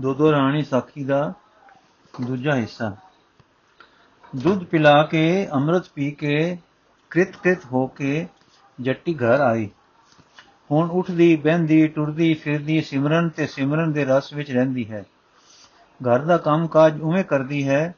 [0.00, 1.32] ਦੋ ਦੋ ਰਾਣੀ ਸਾਖੀ ਦਾ
[2.20, 2.96] ਦੂਜਾ ਹਿੱਸਾ।
[4.36, 6.56] ਦੁੱਧ ਪਿਲਾ ਕੇ, ਅੰਮ੍ਰਿਤ ਪੀ ਕੇ
[7.10, 8.26] ਕ੍ਰਿਤ ਕ੍ਰਿਤ ਹੋ ਕੇ
[8.80, 9.68] ਜੱਟੀ ਘਰ ਆਈ।
[10.70, 15.04] ਹੁਣ ਉੱਠਦੀ, ਬਹਿੰਦੀ, ਟੁਰਦੀ, ਫਿਰਦੀ, ਸਿਮਰਨ ਤੇ ਸਿਮਰਨ ਦੇ ਰਸ ਵਿੱਚ ਰਹਿੰਦੀ ਹੈ।
[16.00, 17.94] ਘਰ ਦਾ ਕੰਮ ਕਾਜ ਉਵੇਂ ਕਰਦੀ ਹੈ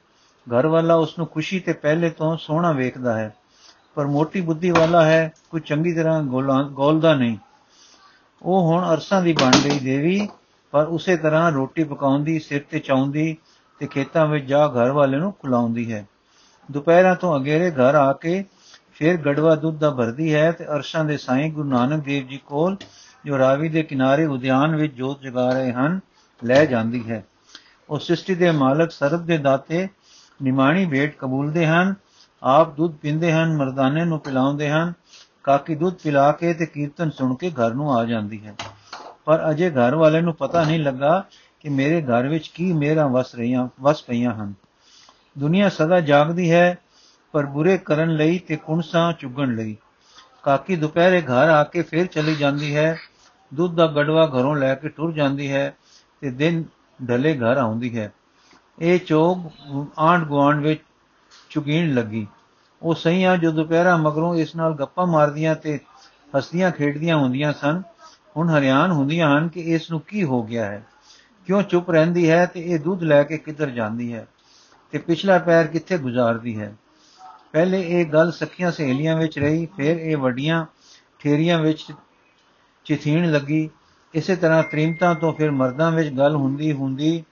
[0.46, 3.34] ਘਰ ਵਾਲਾ ਉਸ ਨੂੰ ਖੁਸ਼ੀ ਤੇ ਪਹਿਲੇ ਤੋਂ ਸੋਹਣਾ ਵੇਖਦਾ ਹੈ।
[3.94, 7.36] ਪਰ ਮੋਟੀ ਬੁੱਧੀ ਵਾਲਾ ਹੈ, ਕੋਈ ਚੰਗੀ ਤਰ੍ਹਾਂ ਗੋਲਦਾ ਨਹੀਂ।
[8.42, 10.28] ਉਹ ਹੁਣ ਅਰਸਾਂ ਦੀ ਬਣ ਗਈ ਦੇਵੀ
[10.70, 13.36] ਪਰ ਉਸੇ ਤਰ੍ਹਾਂ ਰੋਟੀ ਪਕਾਉਂਦੀ, ਸਿਰ ਤੇ ਚਾਉਂਦੀ
[13.80, 16.06] ਤੇ ਖੇਤਾਂ ਵਿੱਚ ਜਾ ਘਰ ਵਾਲੇ ਨੂੰ ਖੁਲਾਉਂਦੀ ਹੈ।
[16.70, 18.44] ਦੁਪਹਿਰਾਂ ਤੋਂ ਅਗੇਰੇ ਘਰ ਆ ਕੇ
[18.94, 22.76] ਫਿਰ ਗੜਵਾ ਦੁੱਧ ਦਾ ਭਰਦੀ ਹੈ ਤੇ ਅਰਸ਼ਾਂ ਦੇ ਸਾਈਂ ਗੁਰੂ ਨਾਨਕ ਦੇਵ ਜੀ ਕੋਲ,
[23.26, 26.00] ਜੋ ਰਾਵੀ ਦੇ ਕਿਨਾਰੇ ਉਦਿਆਨ ਵਿੱਚ ਜੋਤ ਜਗਾ ਰਹੇ ਹਨ,
[26.44, 27.24] ਲੈ ਜਾਂਦੀ ਹੈ।
[27.90, 29.88] ਉਹ ਸ੍ਰਿਸ਼ਟੀ ਦੇ ਮਾਲਕ ਸਰਬ ਦੇ ਦਾਤੇ
[30.42, 31.94] ਨਿਮਾਣੀ ਭੇਟ ਕਬੂਲਦੇ ਹਨ,
[32.42, 34.92] ਆਪ ਦੁੱਧ ਪੀਂਦੇ ਹਨ, ਮਰਦਾਨੇ ਨੂੰ ਪਿਲਾਉਂਦੇ ਹਨ,
[35.44, 38.54] ਕਾਕੀ ਦੁੱਧ ਪਿਲਾ ਕੇ ਤੇ ਕੀਰਤਨ ਸੁਣ ਕੇ ਘਰ ਨੂੰ ਆ ਜਾਂਦੀ ਹੈ।
[39.26, 41.24] ਪਰ ਅਜੇ ਘਰ ਵਾਲੇ ਨੂੰ ਪਤਾ ਨਹੀਂ ਲੱਗਾ
[41.60, 44.54] ਕਿ ਮੇਰੇ ਘਰ ਵਿੱਚ ਕੀ ਮੇਰਾ ਵਸ ਰਹੀਆਂ, ਵਸ ਪਈਆਂ ਹਨ।
[45.38, 46.78] ਦੁਨੀਆ ਸਦਾ ਜਾਗਦੀ ਹੈ,
[47.32, 49.76] ਪਰ ਬੁਰੇ ਕਰਨ ਲਈ ਤੇ ਕੁਣਸਾਂ ਚੁਗਣ ਲਈ।
[50.42, 52.96] ਕਾਕੀ ਦੁਪਹਿਰੇ ਘਰ ਆ ਕੇ ਫਿਰ ਚਲੀ ਜਾਂਦੀ ਹੈ।
[53.54, 55.76] ਦੁੱਧ ਦਾ ਗੜਵਾ ਘਰੋਂ ਲੈ ਕੇ ਟੁਰ ਜਾਂਦੀ ਹੈ
[56.20, 56.64] ਤੇ ਦਿਨ
[57.08, 58.12] ਢਲੇ ਘਰ ਆਉਂਦੀ ਹੈ।
[58.78, 59.38] ਇਹ ਚੋਗ
[59.98, 60.80] ਆਂਡ ਗਵਾਂਡ ਵਿੱਚ
[61.50, 62.26] ਚੁਗੀਣ ਲੱਗੀ।
[62.82, 65.80] ਉਹ ਸਈਆਂ ਜੋ ਦੁਪਹਿਰਾ ਮਗਰੋਂ ਇਸ ਨਾਲ ਗੱਪਾਂ ਮਾਰਦੀਆਂ ਤੇ
[66.36, 67.82] ਹੱਸਦੀਆਂ ਖੇਡਦੀਆਂ ਹੁੰਦੀਆਂ ਸਨ
[68.36, 70.86] ਹੁਣ ਹਰਿਆਣ ਹੁੰਦੀਆਂ ਹਨ ਕਿ ਇਸ ਨੂੰ ਕੀ ਹੋ ਗਿਆ ਹੈ?
[71.46, 74.26] ਕਿਉਂ ਚੁੱਪ ਰਹਿੰਦੀ ਹੈ ਤੇ ਇਹ ਦੁੱਧ ਲੈ ਕੇ ਕਿੱਧਰ ਜਾਂਦੀ ਹੈ?
[74.90, 76.76] ਤੇ ਪਿਛਲਾ ਪੈਰ ਕਿੱਥੇ ਗੁਜ਼ਾਰਦੀ ਹੈ?
[77.52, 80.66] ਪਹਿਲੇ ਇਹ ਗੱਲ ਸਖੀਆਂ ਸਹੇਲੀਆਂ ਵਿੱਚ ਰਹੀ, ਫਿਰ ਇਹ ਵੱਡੀਆਂ
[81.18, 81.92] ਠੇਰੀਆਂ ਵਿੱਚ
[82.84, 83.70] ਚਿਥੀਣ ਲੱਗੀ।
[84.14, 87.24] ਇਸੇ ਤਰ੍ਹਾਂ ਤ੍ਰਿਮਤਾ ਤੋਂ ਫਿਰ ਮਰਦਾਂ ਵਿੱਚ ਗੱਲ ਹੁੰਦੀ ਹੁੰਦੀ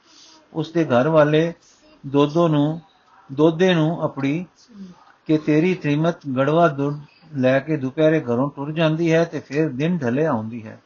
[0.52, 1.52] ਉਸ ਦੇ ਘਰ ਵਾਲੇ
[2.06, 2.80] ਦੋਦੋ ਨੂੰ
[3.32, 4.46] ਦੋਦੇ ਨੂੰ ਆਪਣੀ
[5.26, 7.00] ਕਿ ਤੇਰੀ ਤ੍ਰਿਮਤ ਗੜਵਾ ਦੁੱਧ
[7.36, 10.78] ਲੈ ਕੇ ਦੁਪਹਿਰੇ ਘਰੋਂ ਟੁਰ ਜਾਂਦੀ ਹੈ ਤੇ ਫਿਰ ਦਿਨ ਢਲੇ ਆਉਂਦੀ ਹੈ।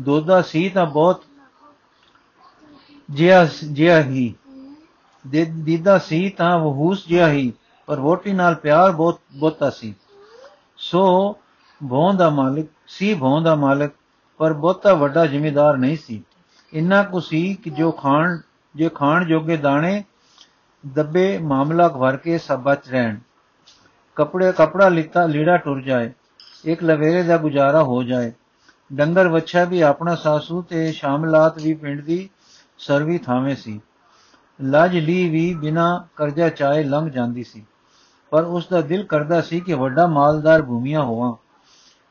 [0.00, 1.22] ਦੋਦਾ ਸੀ ਤਾਂ ਬਹੁਤ
[3.10, 4.34] ਜਿਆ ਜਿਆ ਹੀ।
[5.48, 7.52] ਦੀਦਾ ਸੀ ਤਾਂ ਵਹੂਸ ਜਿਆ ਹੀ,
[7.86, 9.94] ਪਰ ਵੋਟੀ ਨਾਲ ਪਿਆਰ ਬਹੁਤ, ਬਹੁਤਾ ਸੀ।
[10.76, 11.36] ਸੋ
[11.80, 13.92] ਭੌਂ ਦਾ ਮਾਲਕ, ਸੀ ਭੌਂ ਦਾ ਮਾਲਕ,
[14.38, 16.24] ਪਰ ਬਹੁਤਾ ਵੱਡਾ ਜ਼ਿਮੀਦਾਰ ਨਹੀਂ ਸੀ।
[16.72, 18.38] ਇੰਨਾ ਕੁ ਸੀ ਕਿ ਜੋ ਖਾਣ,
[18.76, 20.04] ਜੇ ਖਾਣ ਜੋਗੇ ਦਾਣੇ
[20.86, 23.18] ਦੱਬੇ ਮਾਮਲਾ ਭਰ ਕੇ ਸਭ ਬਚ ਰਹਿਣ।
[24.16, 26.12] ਕਪੜੇ, ਕਪੜਾ ਲਿੱਤਾ, ਲੀੜਾ ਟੁਰ ਜਾਏ।
[26.64, 28.32] ਇੱਕ ਲਵੇਰੇ ਦਾ ਗੁਜ਼ਾਰਾ ਹੋ ਜਾਏ।
[28.92, 32.30] ਡੰਗਰ ਵੱਛਾ ਵੀ ਆਪਣਾ ਸਾਸੂ ਤੇ ਸ਼ਾਮਲਾਤ ਵੀ ਪਿੰਡ ਦੀ
[32.78, 33.80] ਸਰਵੀ ਥਾਵੇਂ ਸੀ।
[34.62, 37.66] ਲੱਜ ਲਈ ਵੀ ਬਿਨਾ ਕਰਜ਼ਾ ਚਾਏ ਲੰਘ ਜਾਂਦੀ ਸੀ।
[38.30, 41.34] ਪਰ ਉਸ ਦਾ ਦਿਲ ਕਰਦਾ ਸੀ ਕਿ ਵੱਡਾ ਮਾਲਦਾਰ ਭੂਮੀਆਂ ਹੋਵਾਂ।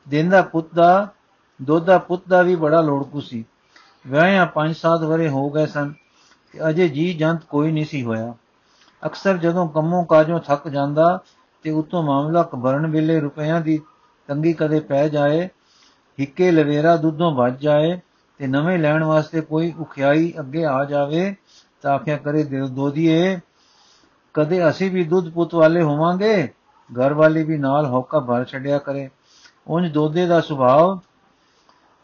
[0.08, 1.08] ਦਿੰਦਾ ਪੁੱਤ ਦਾ
[1.62, 3.44] ਦੋਦਾ ਪੁੱਤ ਦਾ ਵੀ ਬੜਾ ਲੋੜਕੂ ਸੀ।
[4.06, 5.92] ਵਿਆਹਿਆ 5-7 ਵਰੇ ਹੋ ਗਏ ਸਨ
[6.52, 8.34] ਤੇ ਅਜੇ ਜੀ ਜੰਤ ਕੋਈ ਨਹੀਂ ਸੀ ਹੋਇਆ।
[9.06, 11.20] ਅਕਸਰ ਜਦੋਂ ਕੰਮੋਂ ਕਾਜੋਂ ਥੱਕ ਜਾਂਦਾ
[11.62, 13.80] ਤੇ ਉਤੋਂ ਮਾਮਲਾ ਕਬਰਨ ਵੇਲੇ ਰੁਪਈਆਂ ਦੀ
[14.28, 15.48] ਤੰਗੀ ਕਦੇ ਪੈ ਜਾਏ
[16.20, 17.98] ਹਿੱਕੇ ਲਵੇਰਾ ਦੁੱਧੋਂ ਵੱਜ ਜਾਏ
[18.40, 21.34] ਤੇ ਨਵੇਂ ਲੈਣ ਵਾਸਤੇ ਕੋਈ ਉਖਿਆਈ ਅੱਗੇ ਆ ਜਾਵੇ,
[21.82, 23.38] ਤਾਂ ਆਖਿਆ ਕਰੇ ਦੋਦੀਏ
[24.34, 26.48] ਕਦੇ ਅਸੀਂ ਵੀ ਦੁੱਧ ਪੁੱਤ ਵਾਲੇ ਹੋਵਾਂਗੇ?
[26.90, 29.08] ਘਰ ਵਾਲੀ ਵੀ ਨਾਲ ਹੌਕਾ ਭਰ ਛੱਡਿਆ ਕਰੇ।
[29.68, 30.96] ਉਂਝ ਦੋਦੇ ਦਾ ਸੁਭਾਅ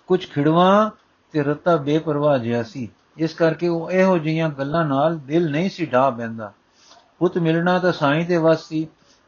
[0.08, 0.90] ਕੁਝ ਖਿੜਵਾ
[1.34, 2.88] ਤੇ ਰਤਾ ਬੇਪਰਵਾਹ ਜਿਹਾ ਸੀ।
[3.18, 6.52] ਇਸ ਕਰਕੇ ਉਹ ਇਹੋ ਜਿਹੀਆਂ ਗੱਲਾਂ ਨਾਲ ਦਿਲ ਨਹੀਂ ਸੀ ਢਾ ਬੈਂਦਾ
[7.18, 8.86] ਪੁੱਤ ਮਿਲਣਾ ਤਾਂ ਸਾਈਂ ਦੇ ਵਸ ਸੀ,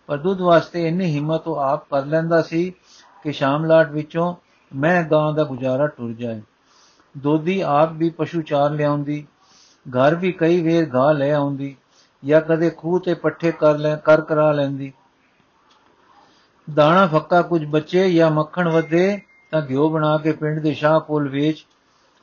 [0.09, 2.71] ਪਰ ਦੁੱਧ ਵਾਸਤੇ ਇੰਨੀ ਹਿੰਮਤ ਉਹ ਆਪ ਕਰ ਲੈਂਦਾ ਸੀ
[3.23, 4.35] ਕਿ ਸ਼ਾਮਲਾਟ ਵਿੱਚੋਂ
[4.77, 6.43] ਮੈਂ ਗਾਂ ਦਾ ਗੁਜ਼ਾਰਾ ਟੁਰ ਜਾਏ।
[7.19, 9.27] ਦੋਦੀ ਆਪ ਵੀ ਪਸ਼ੂ ਚਾਰ ਲਿਆਉਂਦੀ,
[9.87, 11.77] ਘਰ ਵੀ ਕਈ ਵੇਰ ਗਾ ਲੈ ਆਉਂਦੀ,
[12.25, 14.93] ਜਾਂ ਕਦੇ ਖੂਹ ਤੇ ਪੱਠੇ ਕਰ ਲੈ, ਕਰ ਕਰਾ ਲੈਂਦੀ।
[16.75, 19.21] ਦਾਣਾ ਫੱਕਾ ਕੁਝ ਬੱਚੇ ਜਾਂ ਮੱਖਣ ਵਧੇ,
[19.51, 21.67] ਤਾਂ ਘਿਓ ਬਣਾ ਕੇ ਪਿੰਡ ਦੇ ਸ਼ਾਹ ਕੋਲ ਵੇਚ,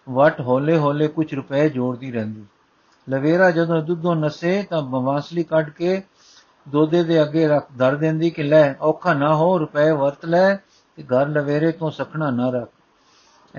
[0.10, 2.46] ਵਟ ਹੌਲੇ ਹੌਲੇ ਕੁਝ ਰੁਪਏ ਜੋੜਦੀ ਰਹਿੰਦੀ।
[3.10, 6.02] ਲਵੇਰਾ ਜਦੋਂ ਦੁੱਧੋਂ ਨਸੇ, ਤਾਂ ਬਵਾਸਲੀ ਕੱਢ ਕੇ
[6.70, 10.56] ਦੋਦੇ ਦੇ ਅੱਗੇ ਰੱਖ, ਧਰ ਦਿੰਦੀ ਕਿ ਲੈ, ਔਖਾ ਨਾ ਹੋ, ਰੁਪਏ ਵਰਤ ਲੈ
[10.96, 12.70] ਤੇ ਘਰ ਲਵੇਰੇ ਤੋਂ ਸਖਣਾ ਨਾ ਰੱਖ।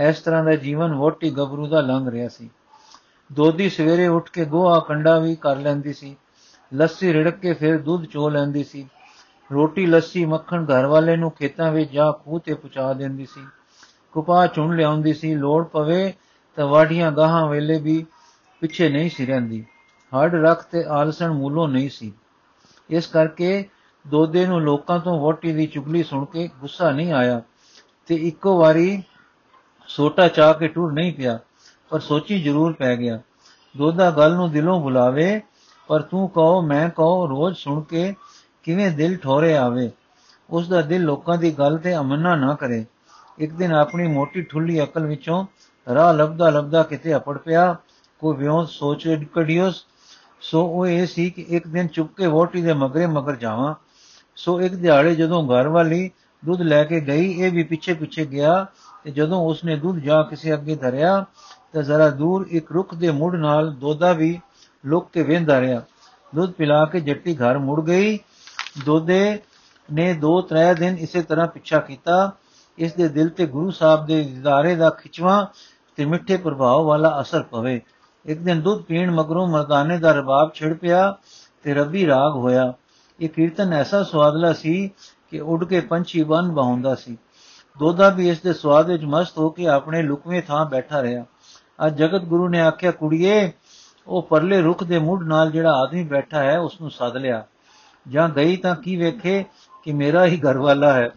[0.00, 2.50] ਇਸ ਤਰ੍ਹਾਂ ਦਾ ਜੀਵਨ ਵੋਟੀ ਗੱਭਰੂ ਦਾ ਲੰਘ ਰਿਹਾ ਸੀ।
[3.32, 6.16] ਦੋਦੀ ਸਵੇਰੇ ਉੱਠ ਕੇ ਗੋਹਾ ਕੰਡਾ ਵੀ ਕਰ ਲੈਂਦੀ ਸੀ।
[6.74, 8.88] ਲੱਸੀ ਰਿੜਕ ਕੇ ਫਿਰ ਦੁੱਧ ਚੋ ਲੈਂਦੀ ਸੀ।
[9.52, 13.46] ਰੋਟੀ ਲੱਸੀ ਮੱਖਣ ਘਰ ਵਾਲੇ ਨੂੰ ਖੇਤਾਂ ਵਿੱਚ ਜਾ ਖੂਹ ਤੇ ਪਹੁੰਚਾ ਦਿੰਦੀ ਸੀ।
[14.12, 16.14] ਕੁਪਾ ਚੁਣ ਲਿਆਉਂਦੀ ਸੀ। ਲੋੜ ਪਵੇ
[16.56, 18.06] ਤਾਂ ਵਾਢੀਆਂ ਗਾਹਾਂ ਵੇਲੇ ਵੀ
[18.60, 19.64] ਪਿੱਛੇ ਨਹੀਂ ਸੀ ਰਹਿੰਦੀ।
[20.12, 22.12] ਹੱਡ ਰੱਖ ਤੇ ਆਲਸਣ ਮੂਲੋਂ ਨਹੀਂ ਸੀ।
[22.90, 23.68] ਇਸ ਕਰਕੇ
[24.06, 27.40] ਦੋਦੇ ਨੂੰ ਲੋਕਾਂ ਤੋਂ ਵੋਟੀ ਦੀ ਚੁਗਲੀ ਸੁਣ ਕੇ ਗੁੱਸਾ ਨਹੀਂ ਆਇਆ
[28.06, 29.02] ਤੇ ਇੱਕੋ ਵਾਰੀ
[29.88, 31.38] ਸੋਟਾ ਚਾ ਕੇ ਟੁਰ ਨਹੀਂ ਪਿਆ,
[31.90, 33.20] ਪਰ ਸੋਚੀ ਜ਼ਰੂਰ ਪੈ ਗਿਆ,
[33.74, 35.40] ਦੋਦਾ ਗੱਲ ਨੂੰ ਦਿਲੋਂ ਬੁਲਾਵੇ,
[35.88, 38.14] ਪਰ ਤੂੰ ਕਹੋ, ਮੈਂ ਕਹੋ, ਰੋਜ਼ ਸੁਣ ਕੇ
[38.62, 39.90] ਕਿਵੇਂ ਦਿਲ ਠੋਰੇ ਆਵੇ।
[40.50, 42.84] ਉਸ ਦਾ ਦਿਲ ਲੋਕਾਂ ਦੀ ਗੱਲ ਤੇ ਅਮਨਾ ਨਾ ਕਰੇ।
[43.38, 45.44] ਇੱਕ ਦਿਨ ਆਪਣੀ ਮੋਟੀ ਠੁੱਲੀ ਅਕਲ ਵਿੱਚੋਂ
[45.86, 47.76] ਰਾਹ ਲੱਭਦਾ ਲੱਭਦਾ ਕਿਤੇ ਅਪੜ ਪਿਆ,
[48.22, 49.84] ਕੋਈ ਵਿਉਂ ਸੋਚ, ਕੜਿਓਸ,
[50.40, 53.74] ਸੋ ਉਹ ਇਹ ਸੀ ਕਿ ਇੱਕ ਦਿਨ ਚੁੱਪ ਕੇ ਵੋਟੀ ਦੇ ਮਗਰੇ ਮਗਰ ਜਾਵਾਂ।
[54.36, 56.10] ਸੋ ਇੱਕ ਦਿਹਾੜੇ ਜਦੋਂ ਘਰ ਵਾਲੀ
[56.44, 58.66] ਦੁੱਧ ਲੈ ਕੇ ਗਈ, ਇਹ ਵੀ ਪਿੱਛੇ ਪਿੱਛੇ ਗਿਆ
[59.04, 61.24] ਤੇ ਜਦੋਂ ਉਸਨੇ ਦੁੱਧ ਜਾ ਕਿਸੇ ਅੱਗੇ ਧਰਿਆ,
[61.72, 64.40] ਤੇ ਜ਼ਰਾ ਦੂਰ ਇੱਕ ਰੁੱਖ ਦੇ ਮੁੜ ਨਾਲ ਦੋਦਾ ਵੀ
[64.86, 65.82] ਲੁਕ ਕੇ ਵੇਂਦਾ ਰਿਹਾ।
[66.34, 68.18] ਦੁੱਧ ਪਿਲਾ ਕੇ ਜੱਟੀ ਘਰ ਮੁੜ ਗਈ।
[68.84, 69.38] ਦੋਦੇ
[69.92, 72.32] ਨੇ ਦੋ ਤਰੇ ਦਿਨ ਇਸੇ ਤਰ੍ਹਾਂ ਪਿੱਛਾ ਕੀਤਾ।
[72.78, 75.50] ਇਸ ਦੇ ਦਿਲ ਤੇ ਗੁਰੂ ਸਾਹਿਬ ਦੇ ਦਿਦਾਰੇ ਦਾ ਖਿਚਵਾ
[75.96, 77.80] ਤੇ ਮਿੱਠੇ ਪ੍ਰਭਾਵ ਵਾਲਾ ਅਸਰ ਪਵੇ।
[78.26, 81.16] ਇੱਕ ਦਿਨ ਦੁੱਧ ਪੀਣ ਮਗਰੋਂ ਮਰਦਾਨੇ ਦਾ ਰਬਾਬ ਛਿੜ ਪਿਆ
[81.62, 82.72] ਤੇ ਰੱਬੀ ਰਾਗ ਹੋਇਆ।
[83.20, 84.90] ਇਹ ਕੀਰਤਨ ਐਸਾ ਸਵਾਦਲਾ ਸੀ
[85.30, 87.18] ਕਿ ਉੱਡ ਕੇ ਪੰਛੀ ਬਨ ਬਹਾਉਂਦਾ ਸੀ।
[87.78, 91.24] ਦੋਦਾ ਵੀ ਇਸ ਦੇ ਸਵਾਦ ਵਿੱਚ ਮਸਤ ਹੋ ਕੇ ਆਪਣੇ ਲੁਕਵੇਂ ਥਾਂ ਬੈਠਾ ਰਿਹਾ।
[91.86, 93.52] ਅੱਜ ਜਗਤ ਗੁਰੂ ਨੇ ਆਖਿਆ, ਕੁੜੀਏ,
[94.06, 97.44] ਉਹ ਪਰਲੇ ਰੁੱਖ ਦੇ ਮੁੱਢ ਨਾਲ ਜਿਹੜਾ ਆਦਮੀ ਬੈਠਾ ਹੈ ਉਸ ਨੂੰ ਸੱਦ ਲਿਆ।
[98.08, 99.44] ਜਾਂ ਗਈ ਤਾਂ ਕੀ ਵੇਖੇ
[99.84, 101.10] ਕਿ ਮੇਰਾ ਹੀ ਘਰ ਵਾਲਾ ਹੈ?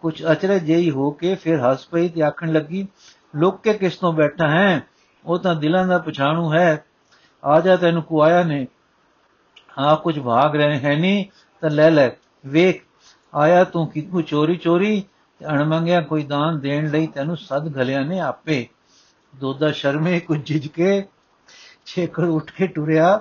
[0.00, 2.88] ਕੁਝ ਅਚਰਜ ਜਿਹੀ ਹੋ ਕੇ ਫਿਰ ਹੱਸ ਪਈ ਤੇ ਆਖਣ ਲੱਗੀ,
[3.36, 4.82] ਲੁੱਕ ਕੇ ਕਿਸ ਤੋਂ ਬੈਠਾ ਹੈ?
[5.24, 6.84] ਉਹ ਤਾਂ ਦਿਲਾਂ ਦਾ ਪਛਾਣੂ ਹੈ।
[7.44, 8.66] ਆ ਜਾ ਤੈਨੂੰ ਕੁਆਇਆ ਨੇ।
[9.78, 11.24] ਆ ਕੁਝ ਭਾਗ ਰਹੇ ਹੈ ਨਹੀਂ
[11.60, 12.10] ਤਾਂ ਲੈ ਲੈ,
[12.46, 12.82] ਵੇਖ,
[13.34, 15.04] ਆਇਆ ਤੂੰ ਕਿਤੋਂ ਚੋਰੀ ਚੋਰੀ,
[15.38, 18.66] ਤੇ ਅਣਮੰਗਿਆ ਕੋਈ ਦਾਨ ਦੇਣ ਲਈ ਤੈਨੂੰ ਸਦ ਗਲਿਆ ਨੇ ਆਪੇ।
[19.36, 21.04] ਦੋਦਾ ਸ਼ਰਮੇ ਕੁਝ ਜਿਜ ਕੇ
[21.86, 23.20] ਛੇਕਰ ਉੱਠ ਕੇ ਟੁਰਿਆ,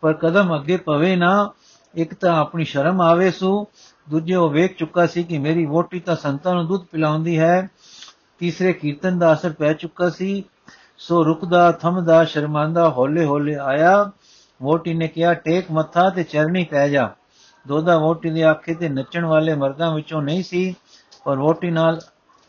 [0.00, 1.52] ਪਰ ਕਦਮ ਅੱਗੇ ਪਵੇ ਨਾ,
[1.94, 3.66] ਇੱਕ ਤਾਂ ਆਪਣੀ ਸ਼ਰਮ ਆਵੇ ਸੂ,
[4.10, 7.68] ਦੂਜੇ ਉਹ ਵੇਖ ਚੁੱਕਾ ਸੀ ਕਿ ਮੇਰੀ ਵੋਟੀ ਤਾਂ ਸੰਤਾਂ ਨੂੰ ਦੁੱਧ ਪਿਲਾਉਂਦੀ ਹੈ,
[8.38, 10.44] ਤੀਸਰੇ ਕੀਰਤਨ ਦਾ ਅਸਰ ਪੈ ਚੁੱਕਾ ਸੀ,
[10.98, 14.10] ਸੋ ਰੁਕਦਾ, ਥਮਦਾ ਸ਼ਰਮਾਂਦਾ ਹੌਲੇ ਹੌਲੇ ਆਇਆ
[14.60, 17.08] ਵੋਟੀ ਨੇ ਕਿਹਾ, ਟੇਕ ਮੱਥਾ ਤੇ ਚਰਨੀ ਪੈ ਜਾ।
[17.66, 20.74] ਦੋਦਾ ਵੋਟੀ ਦੇ ਆਖੇ ਤੇ ਨੱਚਣ ਵਾਲੇ ਮਰਦਾਂ ਵਿੱਚੋਂ ਨਹੀਂ ਸੀ,
[21.24, 22.00] ਪਰ ਵੋਟੀ ਨਾਲ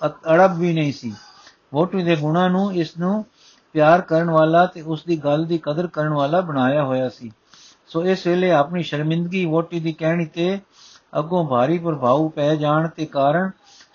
[0.06, 1.14] ਅੜਬ ਵੀ ਨਹੀਂ ਸੀ।
[1.74, 3.26] ਵੋਟੀ ਦੇ ਗੁਣਾਂ ਨੂੰ, ਇਸ ਨੂੰ
[3.76, 7.32] ਪਿਆਰ ਕਰਨ ਵਾਲਾ ਤੇ ਉਸ ਦੀ ਗੱਲ ਦੀ ਕਦਰ ਕਰਨ ਵਾਲਾ ਬਣਾਇਆ ਹੋਇਆ ਸੀ।
[7.88, 10.60] ਸੋ ਇਸ ਵੇਲੇ ਆਪਣੀ ਸ਼ਰਮਿੰਦਗੀ ਵੋਟੀ ਦੀ ਕਹਿਣੀ ਤੇ
[11.20, 13.50] ਅੱਗੋਂ ਭਾਰੀ ਪ੍ਰਭਾਵ ਪੈ ਜਾਣ ਤੇ ਕਾਰਨ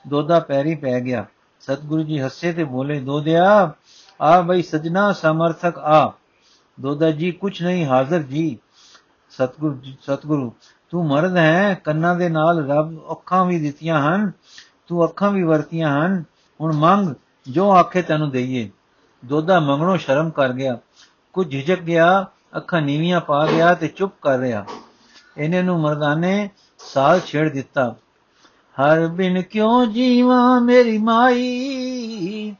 [0.09, 1.25] ਦੋਦਾ ਪੈਰੀ ਪੈ ਗਿਆ।
[1.61, 3.73] ਸਤਿਗੁਰੂ ਜੀ ਹੱਸੇ ਤੇ ਬੋਲੇ ਦੋਦਿਆ
[4.21, 6.13] ਆ ਬਈ ਸਜਣਾ ਸਮਰਥਕ ਆ।
[6.81, 8.59] ਦੋਦਾ ਜੀ ਕੁਛ ਨਹੀਂ, ਹਾਜ਼ਰ ਜੀ।
[9.31, 10.53] ਸਤਿਗੁਰੂ ਸਤਿਗੁਰੂ,
[10.91, 14.33] ਤੂੰ ਮਰਦ ਹੈ, ਕੰਨਾਂ ਦੇ ਨਾਲ ਰੱਬ ਅੱਖਾਂ ਵੀ ਦਿੱਤੀਆਂ ਹਨ,
[14.87, 16.25] ਤੂੰ ਅੱਖਾਂ ਵੀ ਵਰਤੀਆਂ ਹਨ।
[16.61, 17.15] ਹੁਣ ਮੰਗ,
[17.51, 18.71] ਜੋ ਆਖੇ ਤੈਨੂੰ ਦਈਏ।
[19.25, 20.79] ਦੋਦਾ ਮੰਗਣੋਂ ਸ਼ਰਮ ਕਰ ਗਿਆ।
[21.33, 22.27] ਕੁਝ ਝਿਜਕ ਗਿਆ,
[22.57, 24.65] ਅੱਖਾਂ ਨੀਵੀਆਂ ਪਾ ਗਿਆ ਤੇ ਚੁੱਪ ਕਰ ਰਿਹਾ।
[25.37, 27.97] ਇਹਨੇ ਨੂੰ ਮਰਦਾਨੇ ਸਾਲ ਛੇੜ ਦਿੱਤਾ।
[28.81, 32.57] ਹਰ ਬਿਨ ਕਿਉ ਜੀਵਾ ਮੇਰੀ ਮਾਈ?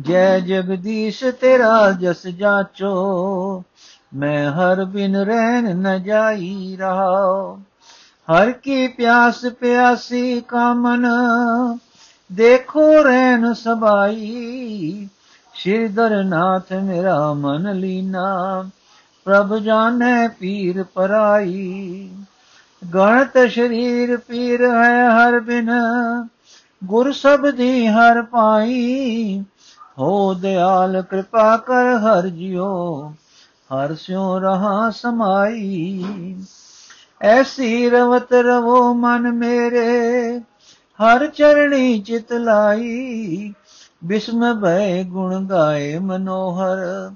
[0.00, 3.64] ਜੈ ਜਗਦੀਸ਼ ਤੇਰਾ ਜਸ ਜਾਚੋ,
[4.14, 7.58] ਮੈਂ ਹਰ ਬਿਨ ਰਹਿਣ ਨ ਜਾਈ ਰਹਾ
[8.28, 11.06] ਹਰ ਕੀ ਪਿਆਸ ਪਿਆਸੀ ਕਾਮਨ,
[12.32, 15.08] ਦੇਖੋ ਰਹਿਣ ਸਬਾਈ।
[15.54, 18.68] ਸ਼੍ਰੀਧਰ ਨਾਥ ਮੇਰਾ ਮਨ ਲੀਨਾ,
[19.24, 22.10] ਪ੍ਰਭ ਜਾਣੈ ਪੀਰ ਪਰਾਈ।
[22.94, 25.70] ਗਣਤ ਸ਼ਰੀਰ ਪੀਰ ਹੈ ਹਰ ਬਿਨ,
[26.84, 29.44] ਗੁਰ ਸਬਦੀ ਹਰ ਪਾਈ।
[29.98, 33.08] ਹੋ ਦਿਆਲ, ਕਿਰਪਾ ਕਰ ਹਰ ਜਿਉ,
[33.72, 36.04] ਹਰ ਸਿਉ ਰਹਾ ਸਮਾਈ।
[37.20, 40.38] ਐਸੀ ਰਵਤ ਰਵੋ ਮਨ ਮੇਰੇ,
[40.98, 43.54] ਹਰ ਚਰਣੀ ਚਿਤ ਲਾਈ।
[44.04, 47.10] ਬਿਸਮ ਭੈ ਗੁਣ ਗਾਏ ਮਨੋਹਰ,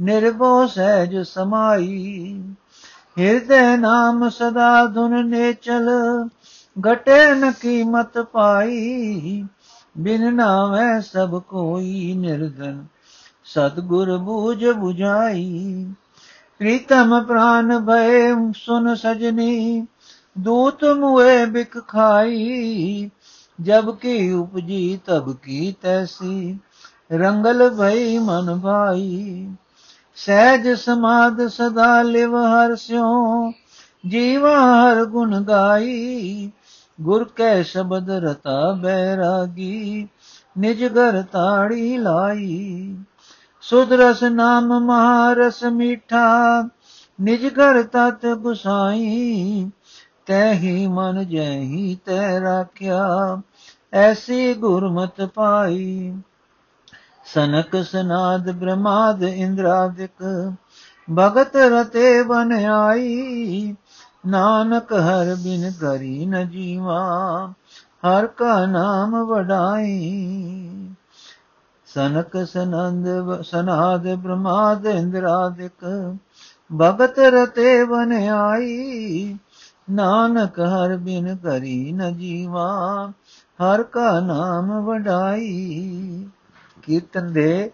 [0.00, 2.42] ਨਿਰਭਉ ਸਹਿਜ ਸਮਾਈ।
[3.18, 5.90] ਹਿਰਦੈ ਨਾਮ ਸਦਾ ਧੁਨ ਨੇ ਚਲ
[6.92, 9.44] ਘਟੇ ਨ ਕੀਮਤ ਪਾਈ।
[9.98, 12.86] ਬਿਨ ਨਾਮੈ ਸਭ ਕੋਈ ਨਿਰਗਨ
[13.44, 15.86] ਸਤਗੁਰ ਬੂਝ 부ਝਾਈ
[16.58, 19.86] ਪ੍ਰੀਤਮ ਪ੍ਰਾਨ ਭਏ ਸੁਨ ਸਜਨੀ,
[20.38, 23.10] ਦੂਤ ਮੁਏ ਬਿਕ ਖਾਈ।
[23.60, 26.58] ਜਬ ਕੀ ਉਪਜੀ ਤਬ ਕੀ ਤੈਸੀ,
[27.12, 29.48] ਰੰਗਲ ਭਈ ਮਨ ਭਾਈ।
[30.16, 33.52] ਸਹਿਜ ਸਮਾਦ ਸਦਾ ਲਿਵ ਹਰ ਸਿਉ,
[34.06, 36.50] ਜੀਵਾ ਹਰ ਗੁਣ ਗਾਈ।
[37.00, 40.08] ਗੁਰ ਕੈ ਸ਼ਬਦ ਰਤਾ ਬੈਰਾਗੀ,
[40.58, 42.96] ਨਿਜ ਘਰ ਤਾੜੀ ਲਾਈ।
[43.60, 46.62] ਸੁਧ ਰਸ ਨਾਮ ਮਹਾਰਸ ਮੀਠਾ,
[47.20, 49.70] ਨਿਜ ਘਰ ਤਤ ਗੁਸਾਈ।
[50.26, 53.06] ਤੈਹੀ ਮਨ ਜੈਹੀ ਤੈ ਰਾਖਿਆ,
[53.92, 56.14] ਐਸੀ ਗੁਰਮਤ ਪਾਈ।
[57.24, 60.52] ਸਨਕ ਸਨਾਦ ਬ੍ਰਹਮਾਦ ਇੰਦਰਾਦਿਕ,
[61.18, 63.74] ਭਗਤ ਰਤੇ ਬਨ ਆਈ।
[64.26, 67.00] ਨਾਨਕ ਹਰ ਬਿਨ ਕਰੀ ਨ ਜੀਵਾ,
[68.06, 70.68] ਹਰ ਕਾ ਨਾਮ ਵਡਾਈ।
[71.86, 73.06] ਸਨਕ ਸਨੰਦ
[73.42, 75.84] ਸਨਾਦ ਬ੍ਰਹਮਾਦ ਇੰਦਰਾਦਿਕ,
[76.80, 79.36] ਭਗਤ ਰਤੇ ਬਨ ਆਈ
[79.90, 83.12] ਨਾਨਕ ਹਰ ਬਿਨ ਕਰੀ ਨ ਜੀਵਾ,
[83.62, 86.28] ਹਰ ਕਾ ਨਾਮ ਵਡਾਈ।
[86.82, 87.70] ਕੀਰਤਨ ਦੇ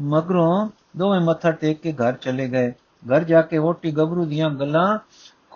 [0.00, 2.72] ਮਗਰੋਂ ਦੋਵੇਂ ਮੱਥਾ ਟੇਕ ਕੇ ਘਰ ਚਲੇ ਗਏ।
[3.06, 4.98] ਘਰ ਜਾ ਕੇ ਵੋਟੀ ਗੱਭਰੂ ਦੀਆਂ ਗੱਲਾਂ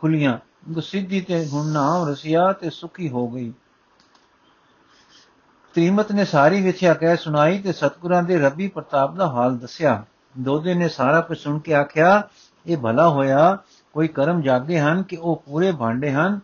[0.00, 0.38] ਖੁੱਲੀਆਂ
[0.80, 3.50] ਸਿੱਧੀ ਤੇ ਹੁਣ ਨਾਮ ਰਸਿਆ ਤੇ ਸੁਖੀ ਹੋ ਗਈ।
[5.74, 10.04] ਤ੍ਰਿਮਤ ਨੇ ਸਾਰੀ ਵਿਥਿਆ ਕਹਿ ਸੁਣਾਈ ਤੇ ਸਤਗੁਰਾਂ ਦੇ ਰੱਬੀ ਪ੍ਰਤਾਪ ਦਾ ਹਾਲ ਦੱਸਿਆ।
[10.38, 12.28] ਦੋਦੇ ਨੇ ਸਾਰਾ ਕੁਝ ਸੁਣ ਕੇ ਆਖਿਆ,
[12.66, 13.58] ਇਹ ਭਲਾ ਹੋਇਆ,
[13.92, 16.40] ਕੋਈ ਕਰਮ ਜਾਗੇ ਹਨ ਕਿ ਉਹ ਪੂਰੇ ਭਾਂਡੇ ਹਨ?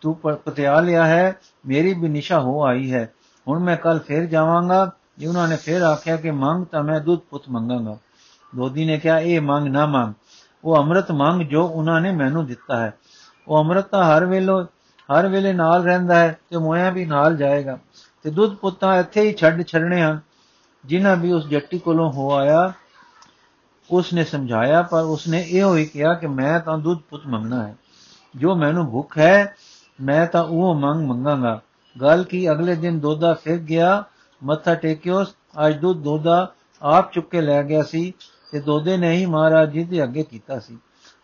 [0.00, 1.36] ਤੂੰ ਪਤਿਆ ਲਿਆ ਹੈ,
[1.66, 3.12] ਮੇਰੀ ਵੀ ਨਿਸ਼ਾ ਹੋ ਆਈ ਹੈ।
[3.48, 7.20] ਹੁਣ ਮੈਂ ਕੱਲ ਫੇਰ ਜਾਵਾਂਗਾ। ਜੇ ਉਹਨਾਂ ਨੇ ਫਿਰ ਆਖਿਆ ਕਿ ਮੰਗ, ਤਾਂ ਮੈਂ ਦੁੱਧ
[7.20, 7.98] ਪੁੱਤ ਮੰਗਾਂਗਾ।
[8.56, 10.14] ਦੋਦੀ ਨੇ ਕਿਹਾ, ਇਹ ਮੰਗ ਨਾ ਮੰਗ।
[10.64, 12.94] ਉਹ ਅੰਮ੍ਰਿਤ ਮੰਗ ਜੋ ਉਹਨਾਂ ਨੇ ਮੈਨੂੰ ਦਿੱਤਾ ਹੈ।
[13.50, 14.52] ਉਹ ਅੰਮ੍ਰਿਤ ਤਾਂ ਹਰ ਵੇਲੇ
[15.08, 17.78] ਹਰ ਵੇਲੇ ਨਾਲ ਰਹਿੰਦਾ ਹੈ ਤੇ ਮੋਇਆ ਵੀ ਨਾਲ ਜਾਏਗਾ।
[18.22, 20.20] ਤੇ ਦੁੱਧ ਪੁੱਤਾਂ ਇੱਥੇ ਹੀ ਛੱਡ ਛੱਡਣੇ ਹਨ।
[20.84, 22.72] ਜਿਨ੍ਹਾਂ ਵੀ ਉਸ ਜੱਟੀ ਕੋਲੋਂ ਹੋ ਆਇਆ
[23.90, 27.66] ਉਸ ਨੇ ਸਮਝਾਇਆ, ਪਰ ਉਸ ਨੇ ਇਹੋ ਹੀ ਕਿਹਾ ਕਿ ਮੈਂ ਤਾਂ ਦੁੱਧ ਪੁੱਤ ਮੰਗਣਾ
[27.66, 27.76] ਹੈ।
[28.36, 29.56] ਜੋ ਮੈਨੂੰ ਭੁੱਖ ਹੈ,
[30.00, 31.60] ਮੈਂ ਤਾਂ ਉਹ ਮੰਗ ਮੰਗਾਂਗਾ।
[32.00, 34.04] ਗੱਲ ਕੀ, ਅਗਲੇ ਦਿਨ ਦੋਦਾ ਫਿਰ ਗਿਆ,
[34.44, 35.24] ਮੱਥਾ ਟੇਕਿਓ
[35.66, 36.52] ਅੱਜ ਦੁੱਧ ਦੋਦਾ
[36.82, 38.12] ਆਪ ਚੁੱਕ ਕੇ ਲੈ ਗਿਆ ਸੀ
[38.52, 40.78] ਤੇ ਦੋਦੇ ਨੇ ਹੀ ਮਹਾਰਾਜ ਜੀ ਦੇ ਅੱਗੇ ਕੀਤਾ ਸੀ।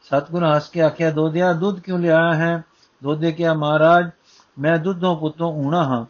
[0.07, 2.65] ਸਤਗੁਰ ਹੱਸ ਕੇ ਆਖਿਆ ਦੋਦਿਆ ਦੁੱਧ ਕਿਉਂ ਲਿਆਇਆ ਹੈ?
[3.03, 4.11] ਦੋਦੇ ਕਿਹਾ, ਮਹਾਰਾਜ,
[4.59, 6.05] ਮੈਂ ਦੁੱਧੋਂ ਪੁੱਤੋਂ ਊਣਾ ਹਾਂ।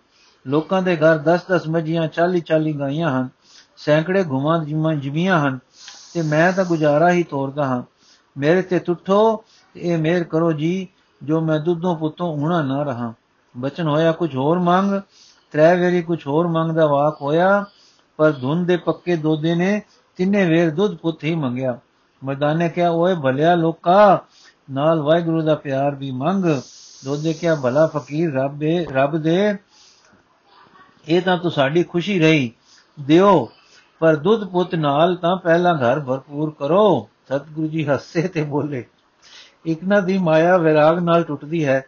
[0.47, 3.29] ਲੋਕਾਂ ਦੇ ਘਰ 10-10 ਮੱਝੀਆਂ 40-40 ਗਾਈਆਂ ਹਨ।
[3.77, 4.65] ਸੈਂਕੜੇ ਘੁਮਾਂ
[4.97, 5.59] ਜਿਮੀਆਂ ਹਨ।
[6.15, 7.83] ਤੇ ਮੈਂ ਤਾਂ ਗੁਜ਼ਾਰਾ ਹੀ ਤੋਰਦਾ ਹਾਂ।
[8.39, 10.89] ਮੇਰੇ ਤੇ ਟੁੱਟੋ, ਤੇ ਇਹ ਮੇਰ ਕਰੋ ਜੀ,
[11.23, 13.15] ਜੋ ਮੈਂ ਦੁੱਧੋਂ ਪੁੱਤੋਂ ਊਣਾ ਨਾ ਰਹਾ।
[13.57, 15.01] ਬਚਨ ਹੋਇਆ ਕੁਝ ਹੋਰ ਮੰਗ,
[15.53, 17.65] ਤ੍ਰੈ ਵੇਰੀ ਕੁਝ ਹੋਰ ਮੰਗਦਾ ਵਾਕ ਹੋਇਆ।
[18.17, 19.83] ਪਰ ਧੁੰਨ ਦੇ ਪੱਕੇ ਦੋਦੇ ਨੇ
[20.17, 21.79] ਤਿੰਨੇ ਵੇਰ ਦੁੱਧ ਪੁੱਤ ਹੀ ਮੰਗਿਆ।
[22.27, 24.25] ਮਰਦਾਨੇ ਕਿਹਾ, ਓਏ ਭਲਿਆ ਲੋਕਾ,
[24.71, 26.45] ਨਾਲ ਵਾਹਿਗੁਰੂ ਦਾ ਪਿਆਰ ਵੀ ਮੰਗ।
[27.05, 29.57] ਦੋਦੇ ਕਿਹਾ, ਭਲਾ ਫਕੀਰ ਰੱਬ ਦੇ ਰੱਬ ਦੇ।
[31.09, 32.53] ਇਹ ਤਾਂ ਤੂੰ ਸਾਡੀ ਖੁਸ਼ੀ ਰਹੀ।
[32.99, 33.49] ਦਿਓ,
[34.01, 38.85] ਪਰ ਦੁੱਧ ਪੁੱਤ ਨਾਲ ਤਾਂ ਪਹਿਲਾਂ ਘਰ ਭਰਪੂਰ ਕਰੋ। ਸਤਿਗੁਰੂ ਜੀ ਹੱਸੇ ਤੇ ਬੋਲੇ,
[39.67, 41.85] ਇਕਨਾ ਦੀ ਮਾਇਆ ਵਿਰਾਗ ਨਾਲ ਟੁੱਟਦੀ ਹੈ।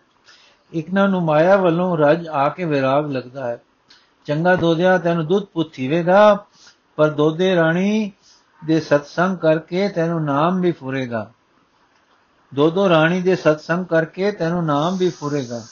[0.72, 3.60] ਇਕਨਾ ਨੂੰ ਮਾਇਆ ਵੱਲੋਂ ਰਜ ਆ ਕੇ ਵਿਰਾਗ ਲੱਗਦਾ ਹੈ।
[4.26, 6.44] ਚੰਗਾ ਦੋਦਿਆ ਤੈਨੂੰ ਦੁੱਧ ਪੁੱਤ ਥੀਵੇਗਾ,
[6.96, 8.10] ਪਰ ਦੋਦੇ ਰਾਣੀ
[8.66, 11.32] ਦੇ ਸਤਸੰਗ ਕਰਕੇ ਤੈਨੂੰ ਨਾਮ ਵੀ ਫੁਰੇਗਾ।
[12.54, 15.62] ਦੋ ਦੋ ਰਾਣੀ ਦੇ ਸਤਸੰਗ ਕਰਕੇ ਤੈਨੂੰ ਨਾਮ ਵੀ ਫੁਰੇਗਾ।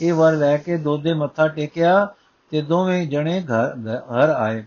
[0.00, 2.14] ਇਹ ਵਰ ਲੈ ਕੇ ਦੋਦੇ ਮੱਥਾ ਟੇਕਿਆ
[2.50, 4.64] ਤੇ ਦੋਵੇਂ ਜਣੇ ਘਰ ਘਰ ਆਏ।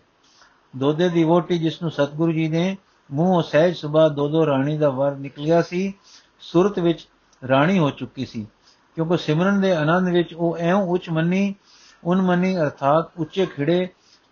[0.75, 2.77] ਦੋਦੇ ਦੀ ਵੋਟੀ ਜਿਸ ਨੂੰ ਸਤਿਗੁਰੂ ਜੀ ਨੇ
[3.11, 5.93] ਮੂੰਹੋਂ ਸਹਿਜ ਸੁਭਾ ਦੋ ਦੋ ਰਾਣੀ ਦਾ ਵਰ ਨਿਕਲਿਆ ਸੀ,
[6.39, 7.07] ਸੁਰਤ ਵਿੱਚ
[7.47, 8.47] ਰਾਣੀ ਹੋ ਚੁੱਕੀ ਸੀ।
[8.95, 11.55] ਕਿਉਂਕਿ ਸਿਮਰਨ ਦੇ ਆਨੰਦ ਵਿੱਚ ਉਹ ਐਉਂ ਉੱਚ ਮੰਨੀ,
[12.03, 13.87] ਉਨ ਮੰਨੀ ਅਰਥਾਤ ਉੱਚੇ ਖਿੜੇ,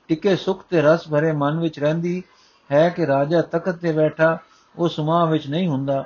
[0.08, 2.24] ਟਿੱਕੇ ਸੁਖ ਤੇ ਰਸ ਭਰੇ ਮਨ ਵਿੱਚ ਰਹਿੰਦੀ
[2.72, 4.38] ਹੈ ਕਿ ਰਾਜਾ ਤਖਤ ਤੇ ਬੈਠਾ
[4.76, 6.06] ਉਹ ਸੁਮਾ ਵਿੱਚ ਨਹੀਂ ਹੁੰਦਾ।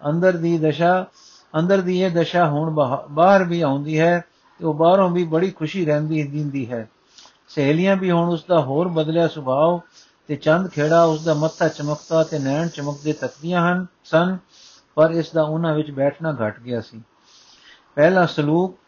[0.00, 1.06] ਅੰਦਰ ਦੀ ਦਸ਼ਾ,
[1.58, 2.70] ਅੰਦਰ ਦੀ ਇਹ ਦਸ਼ਾ ਹੁਣ
[3.10, 4.24] ਬਾਹਰ ਵੀ ਆਉਂਦੀ ਹੈ
[4.60, 6.88] ਤੇ ਉਹ ਬਾਹਰੋਂ ਵੀ ਬੜੀ ਖੁਸ਼ੀ ਰਹਿੰਦੀ ਦਿੰਦੀ ਹੈ।
[7.48, 9.78] ਸਹੇਲੀਆਂ ਵੀ ਹੁਣ ਉਸ ਦਾ ਹੋਰ ਬਦਲਿਆ ਸੁਭਾਅ
[10.26, 14.36] ਤੇ ਚੰਦ ਖੇੜਾ ਉਸ ਦਾ ਮੱਥਾ ਚਮਕਦਾ ਤੇ ਨੈਣ ਚਮਕਦੇ ਤੱਕਦੀਆਂ ਹਨ, ਸਨ,
[14.94, 17.02] ਪਰ ਇਸ ਦਾ ਉਹਨਾਂ ਵਿੱਚ ਬੈਠਣਾ ਘਟ ਗਿਆ ਸੀ।
[17.94, 18.78] ਪਹਿਲਾ ਸਲੂਕ,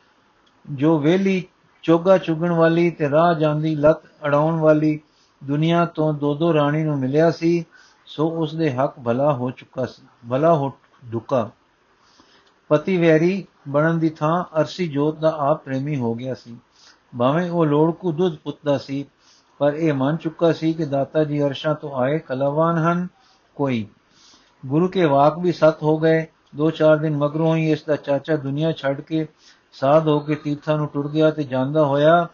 [0.70, 1.44] ਜੋ ਵੇਲੀ
[1.82, 5.00] ਚੋਗਾ ਚੁਗਣ ਵਾਲੀ ਤੇ ਰਾਹ ਜਾਂਦੀ ਲੱਤ ਅੜਾਉਣ ਵਾਲੀ
[5.44, 7.64] ਦੁਨੀਆ ਤੋਂ ਦੋ ਦੋ ਰਾਣੀ ਨੂੰ ਮਿਲਿਆ ਸੀ,
[8.06, 10.72] ਸੋ ਉਸ ਦੇ ਹੱਕ ਭਲਾ ਹੋ ਚੁੱਕਾ ਸੀ, ਭਲਾ ਹੋ
[11.12, 11.50] ਢੁਕਾ।
[12.68, 16.56] ਪਤੀ ਵੈਰੀ ਬਣਨ ਦੀ ਥਾਂ ਅਰਸੀ ਜੋਤ ਦਾ ਆਪ ਪ੍ਰੇਮੀ ਹੋ ਗਿਆ ਸੀ।
[17.18, 19.04] ਭਾਵੇਂ ਉਹ ਲੋੜ ਕੋ ਦੁੱਧ ਪੁੱਤਦਾ ਸੀ,
[19.58, 23.08] ਪਰ ਇਹ ਮੰਨ ਚੁੱਕਾ ਸੀ ਕਿ ਦਾਤਾ ਜੀ ਅਰਸ਼ਾਂ ਤੋਂ ਆਏ ਕਲਾਵਾਨ ਹਨ,
[23.54, 23.86] ਕੋਈ।
[24.66, 26.26] ਗੁਰੂ ਕੇ ਵਾਕ ਵੀ ਸਤ ਹੋ ਗਏ,
[26.56, 29.26] ਦੋ ਚਾਰ ਦਿਨ ਮਗਰੋਂ ਹੀ ਇਸ ਦਾ ਚਾਚਾ ਦੁਨੀਆ ਛੱਡ ਕੇ
[29.72, 32.28] ਸਾਧ ਹੋ ਕੇ ਤੀਰਥਾਂ ਨੂੰ ਟੁਰ ਗਿਆ ਤੇ ਜਾਂਦਾ ਹੋਇਆ,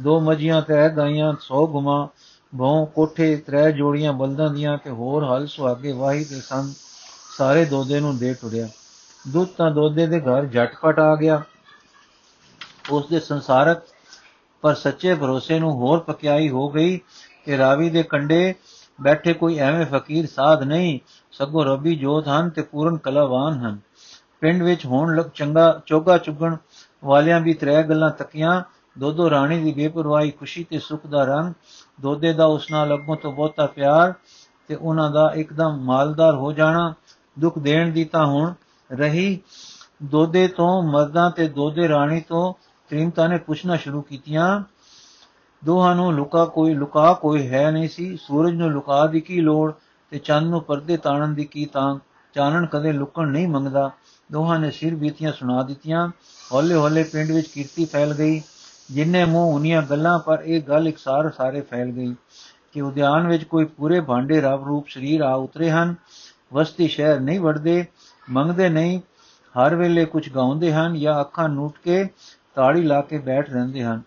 [0.00, 2.08] ਦੋ ਮਜੀਆਂ ਤੇ ਗਾਈਆਂ 100 ਗੁਮਾ
[2.54, 6.72] ਬਹੁ ਕੋਠੇ, ਤਰੇ ਜੋੜੀਆਂ, ਬਲਦਾਂ ਦੀਆਂ ਤੇ ਹੋਰ ਹਲ ਸੁਹਾਗੇ ਵਾਹੀ ਦੇ ਸੰਗ
[7.36, 8.68] ਸਾਰੇ ਦੋਦੇ ਨੂੰ ਦੇ ਟੁਰਿਆ
[9.28, 11.42] ਦੁੱਧ ਤਾਂ ਦੋਦੇ ਦੇ ਘਰ ਝਟਪਟ ਆ ਗਿਆ।
[12.90, 13.82] ਉਸ ਦੇ ਸੰਸਾਰਕ
[14.62, 16.96] ਪਰ ਸੱਚੇ ਭਰੋਸੇ ਨੂੰ ਹੋਰ ਪਕਿਆਈ ਹੋ ਗਈ
[17.44, 18.54] ਕਿ ਰਾਵੀ ਦੇ ਕੰਡੇ
[19.00, 20.98] ਬੈਠੇ ਕੋਈ ਐਵੇਂ ਫਕੀਰ ਸਾਧ ਨਹੀਂ,
[21.32, 23.78] ਸਗੋਂ ਰੱਬੀ ਜੋਤ ਹਨ ਤੇ ਪੂਰਨ ਕਲਾਵਾਨ ਹਨ।
[24.40, 26.56] ਪਿੰਡ ਵਿੱਚ ਹੋਣ ਲੱਗ ਚੰਗਾ, ਚੋਗਾ ਚੁਗਣ
[27.04, 28.62] ਵਾਲਿਆਂ ਵੀ ਤਰੇ ਗੱਲਾਂ ਤੱਕੀਆਂ।
[28.98, 31.52] ਦੋ ਦੋ ਰਾਣੀ ਦੀ ਬੇਪਰਵਾਹੀ, ਖੁਸ਼ੀ ਤੇ ਸੁਖ ਦਾ ਰੰਗ
[32.00, 34.14] ਦੋਦੇ ਦਾ ਉਸ ਨਾਲ ਅੱਗੋਂ ਤੋਂ ਬਹੁਤਾ ਪਿਆਰ
[34.68, 36.94] ਤੇ ਉਹਨਾਂ ਦਾ ਇੱਕਦਮ ਮਾਲਦਾਰ ਹੋ ਜਾਣਾ,
[37.38, 38.54] ਦੁੱਖ ਦੇਣ ਦੀ ਤਾਂ ਹੁਣ
[38.92, 39.40] ਰਹੀ।
[40.02, 42.54] ਦੋਦੇ ਤੋਂ, ਮਰਦਾਂ ਤੇ ਦੋਦੇ ਰਾਣੀ ਤੋਂ
[42.88, 44.60] ਤ੍ਰਿਮਤਾ ਨੇ ਪੁੱਛਣਾ ਸ਼ੁਰੂ ਕੀਤੀਆਂ,
[45.64, 49.72] ਦੋਹਾਂ ਨੂੰ ਲੁਕਾ ਕੋਈ ਲੁਕਾ ਕੋਈ ਹੈ ਨਹੀਂ ਸੀ। ਸੂਰਜ ਨੂੰ ਲੁਕਾ ਦੀ ਕੀ ਲੋੜ
[50.10, 51.98] ਤੇ ਚੰਨ ਨੂੰ ਪਰਦੇ ਤਾਣਨ ਦੀ ਕੀ ਤਾਂ?
[52.34, 53.90] ਚਾਨਣ ਕਦੇ ਲੁਕਣ ਨਹੀਂ ਮੰਗਦਾ।
[54.32, 56.08] ਦੋਹਾਂ ਨੇ ਸਿਰ ਬੀਤੀਆਂ ਸੁਣਾ ਦਿੱਤੀਆਂ।
[56.52, 58.42] ਹੌਲੇ ਹੌਲੇ ਪਿੰਡ ਵਿੱਚ ਕੀਰਤੀ ਫੈਲ ਗਈ।
[58.90, 62.14] ਜਿੰਨੇ ਮੂੰਹ ਉਨੀਆਂ ਗੱਲਾਂ, ਪਰ ਇਹ ਗੱਲ ਇਕਸਾਰ ਸਾਰੇ ਫੈਲ ਗਈ
[62.72, 65.94] ਕਿ ਉਦਿਆਨ ਵਿੱਚ ਕੋਈ ਪੂਰੇ ਭਾਂਡੇ ਰਬ ਰੂਪ ਸਰੀਰ ਆ ਉਤਰੇ ਹਨ,
[66.52, 67.84] ਵਸਤੀ ਸ਼ਹਿਰ ਨਹੀਂ ਵੜਦੇ,
[68.30, 69.00] ਮੰਗਦੇ ਨਹੀਂ,
[69.54, 72.08] ਹਰ ਵੇਲੇ ਕੁਝ ਗਾਉਂਦੇ ਹਨ ਜਾਂ ਅੱਖਾਂ ਨੂਟ ਕੇ
[72.54, 74.02] ਤਾੜੀ ਲਾ ਕੇ ਬੈਠ ਰਹਿੰਦੇ ਹਨ।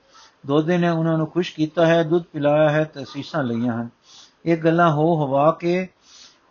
[0.45, 3.89] ਦੋਦੇ ਨੇ ਉਹਨਾਂ ਨੂੰ ਖੁਸ਼ ਕੀਤਾ ਹੈ, ਦੁੱਧ ਪਿਲਾਇਆ ਹੈ ਤੇ ਸੀਸਾਂ ਲਈਆਂ ਹਨ।
[4.45, 5.87] ਇਹ ਗੱਲਾਂ ਹੋ ਹਵਾ ਕੇ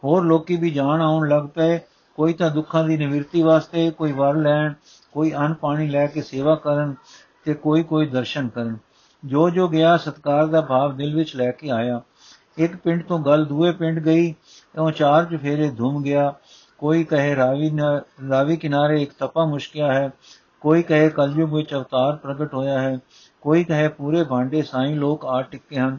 [0.05, 1.81] ਹੋਰ ਲੋਕੀ ਵੀ ਜਾਣ ਆਉਣ ਲੱਗ ਪਏ।
[2.15, 4.73] ਕੋਈ ਤਾਂ ਦੁੱਖਾਂ ਦੀ ਨਿਵਰਤੀ ਵਾਸਤੇ ਕੋਈ ਵਰ ਲੈਣ,
[5.13, 6.95] ਕੋਈ ਅਨ ਪਾਣੀ ਲੈ ਕੇ ਸੇਵਾ ਕਰਨ
[7.45, 8.77] ਤੇ ਕੋਈ ਕੋਈ ਦਰਸ਼ਨ ਕਰਨ।
[9.25, 12.01] ਜੋ ਜੋ ਗਿਆ, ਸਤਕਾਰ ਦਾ ਭਾਵ ਦਿਲ ਵਿੱਚ ਲੈ ਕੇ ਆਇਆ।
[12.59, 14.35] ਇੱਕ ਪਿੰਡ ਤੋਂ ਗੱਲ ਦੂਏ ਪਿੰਡ ਗਈ
[14.79, 16.35] ਉਹ ਚਾਰ ਚਫੇਰੇ ਧੁੰਮ ਗਿਆ।
[16.79, 17.71] ਕੋਈ ਕਹੇ ਰਾਵੀ
[18.31, 20.11] ਰਾਵੀ ਕਿਨਾਰੇ ਇੱਕ ਤਪਾ ਮੁਸ਼ਕਿਆ ਹੈ।
[20.61, 22.99] ਕੋਈ ਕਹੇ ਕਲਯੁਗ ਵਿੱਚ ਅਵਤਾਰ ਪ੍ਰਗਟ ਹੋਇਆ ਹੈ।
[23.41, 25.99] ਕੋਈ ਕਹੇ ਪੂਰੇ ਭਾਂਡੇ ਸਾਈਂ ਲੋਕ ਆ ਟਿੱਕੇ ਹਨ।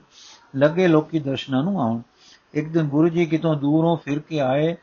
[0.55, 2.01] ਲੱਗੇ ਲੋਕੀ ਦਰਸ਼ਨਾਂ ਨੂੰ ਆਉਣ।
[2.53, 4.75] ਇੱਕ ਦਿਨ ਗੁਰੂ ਜੀ ਕਿਤੋਂ ਦੂਰੋਂ ਫਿਰ ਕੇ ਆਏ,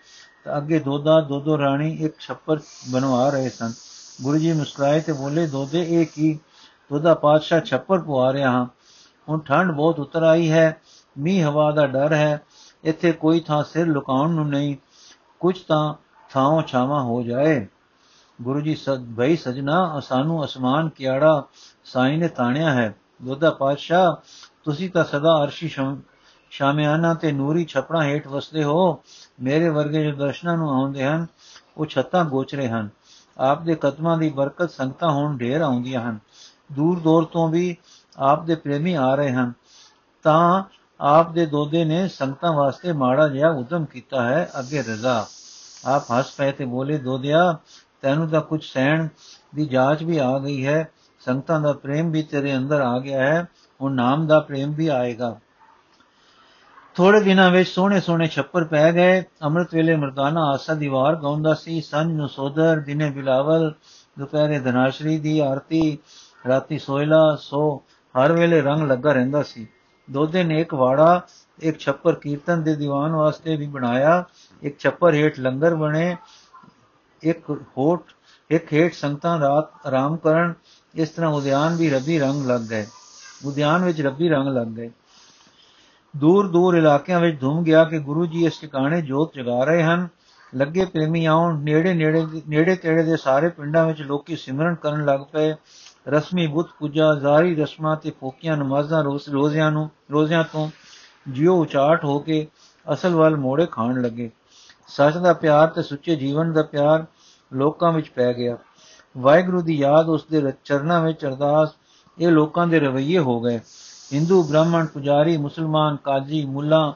[0.45, 2.61] ਤਾਂ ਅੱਗੇ ਦੋਦਾ ਦੋਦੋ ਰਾਣੀ ਇੱਕ ਛੱਪਰ
[2.91, 3.73] ਬਣਵਾ ਰਹੇ ਸਨ।
[4.23, 6.39] ਗੁਰੂ ਜੀ ਮੁਸਕਰਾਏ ਤੇ ਬੋਲੇ ਦੋਦੇ ਇਹ ਕੀ?
[6.93, 8.67] ਦੋਦਾ ਪਾਤਸ਼ਾਹ ਛੱਪਰ ਪਵਾ ਰਿਹਾ ਹਾਂ।
[9.29, 10.81] ਹੁਣ ਠੰਡ ਬਹੁਤ ਉਤਰ ਆਈ ਹੈ,
[11.19, 12.43] ਮੀਂਹ ਹਵਾ ਦਾ ਡਰ ਹੈ।
[12.85, 14.77] ਇੱਥੇ ਕੋਈ ਥਾਂ ਸਿਰ ਲੁਕਾਉਣ ਨੂੰ ਨਹੀਂ।
[15.41, 15.95] ਕੁਝ ਤਾਂ
[16.31, 17.67] ਥਾਂ ਛਾਵਾਂ ਹੋ ਜਾਏ।
[18.43, 21.45] ਗੁਰੂ ਜੀ ਸਦ ਭਈ ਸਜਣਾ, ਸਾਨੂੰ ਅਸਮਾਨ ਕਿਆੜਾ
[21.85, 24.17] ਸਾਈਂ ਨੇ ਤਾਣਿਆ ਹੈ। ਦੋਦਾ ਪਾਤਸ਼ਾਹ,
[24.65, 25.69] ਤੁਸੀਂ ਤਾਂ ਸਦਾ ਅਰਸ਼ੀ
[26.51, 29.03] ਸ਼ਾਮਿਆਨਾ ਤੇ ਨੂਰੀ ਛਪੜਾ ਹੇਠ ਵਸਦੇ ਹੋ।
[29.43, 31.27] ਮੇਰੇ ਵਰਗੇ ਜੋ ਦਰਸ਼ਨਾਂ ਨੂੰ ਆਉਂਦੇ ਹਨ,
[31.77, 32.89] ਉਹ ਛੱਤਾਂ ਗੋਚਰੇ ਹਨ।
[33.39, 36.19] ਆਪ ਦੇ ਕਦਮਾਂ ਦੀ ਬਰਕਤ ਸੰਗਤਾਂ ਹੋਣ ਢੇਰ ਆਉਂਦੀਆਂ ਹਨ।
[36.73, 37.77] ਦੂਰ ਦੂਰ ਤੋਂ ਵੀ
[38.19, 39.53] ਆਪ ਦੇ ਪ੍ਰੇਮੀ ਆ ਰਹੇ ਹਨ।
[40.23, 40.63] ਤਾਂ
[41.01, 45.27] ਆਪ ਦੇ ਦੋਦੇ ਨੇ ਸੰਗਤਾਂ ਵਾਸਤੇ ਮਾੜਾ ਜਿਹਾ ਉਦਮ ਕੀਤਾ ਹੈ, ਅੱਗੇ ਰਜ਼ਾ।
[45.87, 47.59] ਆਪ ਹੱਸ ਪਏ ਤੇ ਬੋਲੇ ਦੋਦਿਆ
[48.03, 49.09] ਤੈਨੂੰ ਤਾਂ ਕੁਝ ਸਹਿਣ
[49.55, 50.91] ਦੀ ਜਾਂਚ ਵੀ ਆ ਗਈ ਹੈ।
[51.21, 53.49] ਸੰਗਤਾਂ ਦਾ ਪ੍ਰੇਮ ਵੀ ਤੇਰੇ ਅੰਦਰ ਆ ਗਿਆ ਹੈ।
[53.83, 55.37] ਹੁਣ ਨਾਮ ਦਾ ਪ੍ਰੇਮ ਵੀ ਆਏਗਾ।
[56.97, 61.55] ਥੋੜੇ ਦਿਨਾਂ ਵਿੱਚ ਸੋਹਣੇ ਸੋਹਣੇ ਛੱਪਰ ਪੈ ਗਏ। ਅੰਮ੍ਰਿਤ ਵੇਲੇ ਮਰਦਾਨਾ ਆਸਾ ਦੀ ਵਾਰ ਗਾਉਂਦਾ
[61.55, 63.73] ਸੀ। ਸੰਜ ਨੂੰ ਸੋਦਰ, ਦਿਨੇ ਬਿਲਾਵਲ,
[64.19, 65.99] ਦੁਪਹਿਰੇ ਧਨਾਸ਼ਰੀ ਦੀ ਆਰਤੀ,
[66.49, 67.83] ਰਾਤੀ ਸੋਇਲਾ, ਸੋ
[68.15, 69.69] ਹਰ ਵੇਲੇ ਰੰਗ ਲੱਗਾ ਰਹਿੰਦਾ ਸੀ।
[70.11, 71.23] ਦੋ ਦਿਨ ਇੱਕ ਵਾੜਾ,
[71.61, 74.25] ਇੱਕ ਛੱਪਰ ਕੀਰਤਨ ਦੇ ਦੀਵਾਨ ਵਾਸਤੇ ਵੀ ਬਣਾਇਆ।
[74.63, 76.17] ਇੱਕ ਛੱਪਰ ਹੇਠ ਲੰਗਰ ਬਣੇ,
[77.23, 78.03] ਇੱਕ ਹੋਟ
[78.51, 80.55] ਇੱਕ ਹੇਠ ਸੰਗਤਾਂ ਰਾਤ ਆਰਾਮ ਕਰਨ
[80.95, 82.87] ਇਸ ਤਰ੍ਹਾਂ ਉਦਿਆਨ ਵੀ ਰੱਬੀ ਰੰਗ ਲੱਗ ਗਏ।
[83.45, 84.91] ਉਦਿਆਨ ਵਿੱਚ ਰੱਬੀ ਰੰਗ ਲੱਗ ਗਏ।
[86.17, 90.09] ਦੂਰ ਦੂਰ ਇਲਾਕਿਆਂ ਵਿੱਚ ਧੁੰਮ ਗਿਆ ਕਿ ਗੁਰੂ ਜੀ ਇਸ ਟਿਕਾਣੇ ਜੋਤ ਜਗਾ ਰਹੇ ਹਨ।
[90.55, 95.21] ਲੱਗੇ ਪ੍ਰੇਮੀ ਆਉਣ, ਨੇੜੇ ਨੇੜੇ ਨੇੜੇ ਤੇੜੇ ਦੇ ਸਾਰੇ ਪਿੰਡਾਂ ਵਿੱਚ ਲੋਕੀ ਸਿਮਰਨ ਕਰਨ ਲੱਗ
[95.21, 95.55] ਪਏ।
[96.09, 100.71] ਰਸਮੀ ਬੁੱਤ ਪੂਜਾ, ਜ਼ਾਰੀ ਰਸਮਾਂ ਤੇ ਫੋਕੀਆਂ ਨਮਾਜ਼ਾਂ ਰੋਜ਼, ਰੋਜ਼ਿਆਂ ਨੂੰ, ਰੋਜ਼ਿਆਂ ਤੋਂ
[101.29, 102.47] ਜਿਉ ਉਚਾਟ ਹੋ ਕੇ
[102.93, 104.31] ਅਸਲ ਵੱਲ ਮੋੜੇ ਖਾਣ ਲੱਗੇ।
[104.89, 107.05] ਸੱਚ ਦਾ ਪਿਆਰ ਤੇ ਸੁੱਚੇ ਜੀਵਨ ਦਾ ਪਿਆਰ
[107.53, 108.57] ਲੋਕਾਂ ਵਿੱਚ ਪੈ ਗਿਆ।
[109.19, 111.69] ਵਾਹਿਗੁਰੂ ਦੀ ਯਾਦ ਉਸ ਦੇ ਚਰਨਾਂ ਵਿੱਚ ਅਰਦਾਸ,
[112.19, 113.61] ਇਹ ਲੋਕਾਂ ਦੇ ਰਵਈਏ ਹੋ ਗਏ।
[114.13, 116.95] ਹਿੰਦੂ, ਬ੍ਰਾਹਮਣ, ਪੁਜਾਰੀ, ਮੁਸਲਮਾਨ, ਕਾਜੀ, ਮੁੱਲਾ,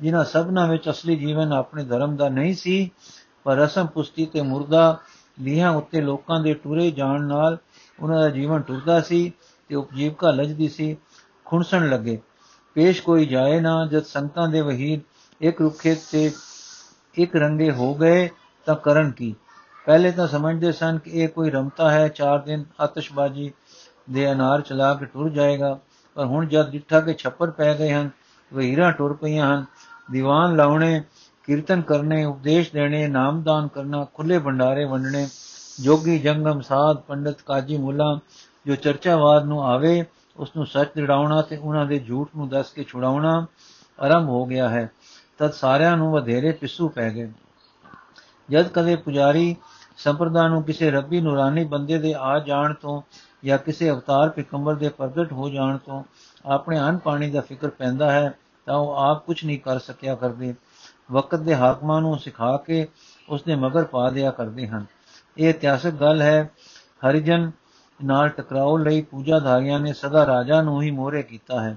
[0.00, 2.90] ਜਿਨ੍ਹਾਂ ਸਭਨਾਂ ਵਿੱਚ ਅਸਲੀ ਜੀਵਨ ਆਪਣੇ ਧਰਮ ਦਾ ਨਹੀਂ ਸੀ,
[3.44, 4.98] ਪਰ ਰਸਮ ਪੁਸਤੀ ਤੇ ਮੁਰਦਾ
[5.40, 7.58] ਲੀਹਾਂ ਉੱਤੇ ਲੋਕਾਂ ਦੇ ਟੁਰੇ ਜਾਣ ਨਾਲ
[8.00, 9.32] ਉਹਨਾਂ ਦਾ ਜੀਵਨ ਟੁਰਦਾ ਸੀ
[9.68, 10.96] ਤੇ ਉਪਜੀਵਕਾ ਲਜਦੀ ਸੀ,
[11.44, 12.20] ਖੁਣਸਣ ਲੱਗੇ।
[12.74, 15.00] ਪੇਸ਼ ਕੋਈ ਜਾਏ ਨਾ, ਜਦ ਸੰਤਾਂ ਦੇ ਵਹੀਰ
[15.40, 16.32] ਇੱਕ ਰੁੱਖੇ ਤੇ
[17.14, 18.28] ਇੱਕ ਰੰਗੇ ਹੋ ਗਏ
[18.66, 19.34] ਤਾਂ ਕਰਨ ਕੀ?
[19.86, 23.52] ਪਹਿਲੇ ਤਾਂ ਸਮਝਦੇ ਸਨ ਕਿ ਇਹ ਕੋਈ ਰਮਤਾ ਹੈ, ਚਾਰ ਦਿਨ ਆਤਿਸ਼ਬਾਜੀ
[24.10, 25.78] ਦੇ ਅਨਾਰ ਚਲਾ ਕੇ ਟੁਰ ਜਾਏਗਾ।
[26.18, 28.10] ਪਰ ਹੁਣ ਜਦ ਡਿੱਠਾ ਕੇ ਛੱਪਰ ਪੈ ਗਏ ਹਨ,
[28.54, 29.64] ਵਹੀਰਾਂ ਟੁਰ ਪਈਆਂ ਹਨ,
[30.10, 31.02] ਦੀਵਾਨ ਲਾਉਣੇ,
[31.44, 35.28] ਕੀਰਤਨ ਕਰਨੇ, ਉਪਦੇਸ਼ ਦੇਣੇ, ਨਾਮਦਾਨ ਕਰਨਾ ਖੁੱਲੇ ਭੰਡਾਰੇ ਵੰਡਣੇ,
[35.80, 38.18] ਜੋਗੀ ਜੰਗਮ, ਸਾਧ, ਪੰਡਤ, ਕਾਜੀ ਮੁੱਲਾ,
[38.66, 40.04] ਜੋ ਚਰਚਾਵਾਦ ਨੂੰ ਆਵੇ
[40.36, 43.46] ਉਸ ਨੂੰ ਸੱਚ ਦਿੜਾਉਣਾ ਤੇ ਉਹਨਾਂ ਦੇ ਝੂਠ ਨੂੰ ਦੱਸ ਕੇ ਛੁਡਾਉਣਾ
[44.00, 44.90] ਆਰੰਭ ਹੋ ਗਿਆ ਹੈ।
[45.38, 47.32] ਤਦ ਸਾਰਿਆਂ ਨੂੰ ਵਧੇਰੇ ਪਿੱਸੂ ਪੈ ਗਏ।
[48.50, 49.56] ਜਦ ਕਦੇ ਪੁਜਾਰੀ
[49.98, 53.02] ਸੰਪਰਦਾ ਨੂੰ ਕਿਸੇ ਰੱਬੀ ਨੂਰਾਨੀ ਬੰਦੇ ਦੇ ਆ ਜਾਣ ਤੋਂ
[53.44, 56.02] ਜਾਂ ਕਿਸੇ ਅਵਤਾਰ ਪਿਕੰਬਰ ਦੇ ਪ੍ਰਗਟ ਹੋ ਜਾਣ ਤੋਂ
[56.46, 58.34] ਆਪਣੇ ਅਨ ਪਾਣੀ ਦਾ ਫਿਕਰ ਪੈਂਦਾ ਹੈ,
[58.66, 60.54] ਤਾਂ ਉਹ ਆਪ ਕੁਝ ਨਹੀਂ ਕਰ ਸਕਿਆ ਕਰਦੇ।
[61.12, 62.88] ਵਕਤ ਦੇ ਹਾਕਮਾਂ ਨੂੰ ਸਿਖਾ ਕੇ
[63.28, 64.86] ਉਸ ਦੇ ਮਗਰ ਪਾ ਦਿਆ ਕਰਦੇ ਹਨ।
[65.38, 66.50] ਇਹ ਇਤਿਹਾਸਕ ਗੱਲ ਹੈ,
[67.08, 67.50] ਹਰੀਜਨ
[68.04, 71.76] ਨਾਲ ਟਕਰਾਓ ਲਈ ਪੂਜਾਧਾਰੀਆਂ ਨੇ ਸਦਾ ਰਾਜਾ ਨੂੰ ਹੀ ਮੋਹਰੇ ਕੀਤਾ ਹੈ।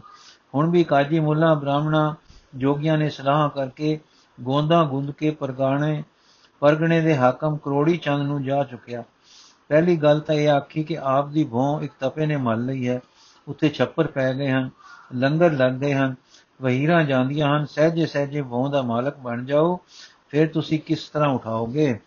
[0.55, 2.15] ਹੁਣ ਵੀ ਕਾਜੀ ਮੁੱਲਾ ਬ੍ਰਾਹਮਣਾ
[2.55, 3.99] ਜੋਗੀਆਂ ਨੇ ਸਲਾਹ ਕਰਕੇ
[4.41, 6.03] ਗੋਂਦਾ ਗੁੰਦ ਕੇ ਪਰਗਾਣੇ
[6.61, 9.03] ਪਰਗਣੇ ਦੇ ਹਾਕਮ ਕਰੋੜੀ ਚੰਦ ਨੂੰ ਜਾ ਚੁੱਕਿਆ।
[9.69, 12.99] ਪਹਿਲੀ ਗੱਲ ਤਾਂ ਇਹ ਆਖੀ ਕਿ ਆਪ ਦੀ ਭੋਂ ਇੱਕ ਤਪੇ ਨੇ ਮਲ ਲਈ ਹੈ।
[13.47, 14.69] ਉੱਥੇ ਛੱਪਰ ਪੈ ਗਏ ਹਨ,
[15.15, 16.15] ਲੰਗਰ ਲੱਗ ਗਏ ਹਨ,
[16.61, 19.79] ਵਹੀਰਾਂ ਜਾਂਦੀਆਂ ਹਨ, ਸਹਜੇ ਸਹਜੇ ਭੋਂ ਦਾ ਮਾਲਕ ਬਣ ਜਾਓ,
[20.29, 21.99] ਫਿਰ ਤੁਸੀਂ ਕਿਸ ਤਰ੍ਹਾਂ ਉਠਾਓਗੇ?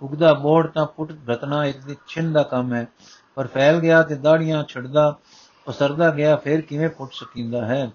[0.00, 2.88] ਉਗਦਾ ਬੋੜ ਤਾਂ ਪੁੱਟ ਰਤਨਾ, ਇੱਕ ਛਿੰਨ ਦਾ ਕੰਮ ਹੈ।
[3.34, 5.16] ਪਰ ਫੈਲ ਗਿਆ ਤੇ ਦਾੜੀਆਂ ਛੜਦਾ,
[5.64, 7.90] ਪਸਰਦਾ ਗਿਆ, ਫਿਰ ਕਿਵੇਂ ਪੁੱਟ ਸਕੀਂਦਾ ਹੈ?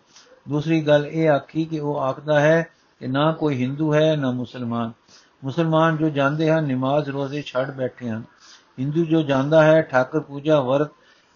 [0.49, 2.67] ਦੂਸਰੀ ਗੱਲ ਇਹ ਆਖੀ ਕਿ ਉਹ ਆਖਦਾ ਹੈ
[2.99, 4.91] ਕਿ ਨਾ ਕੋਈ ਹਿੰਦੂ ਹੈ, ਨਾ ਮੁਸਲਮਾਨ।
[5.43, 8.23] ਮੁਸਲਮਾਨ ਜੋ ਜਾਂਦੇ ਹਨ, ਨਮਾਜ਼ ਰੋਜ਼ੇ ਛੱਡ ਬੈਠੇ ਹਨ।
[8.79, 10.89] ਹਿੰਦੂ ਜੋ ਜਾਂਦਾ ਹੈ, ਠਾਕਰ ਪੂਜਾ ਵਰਤ,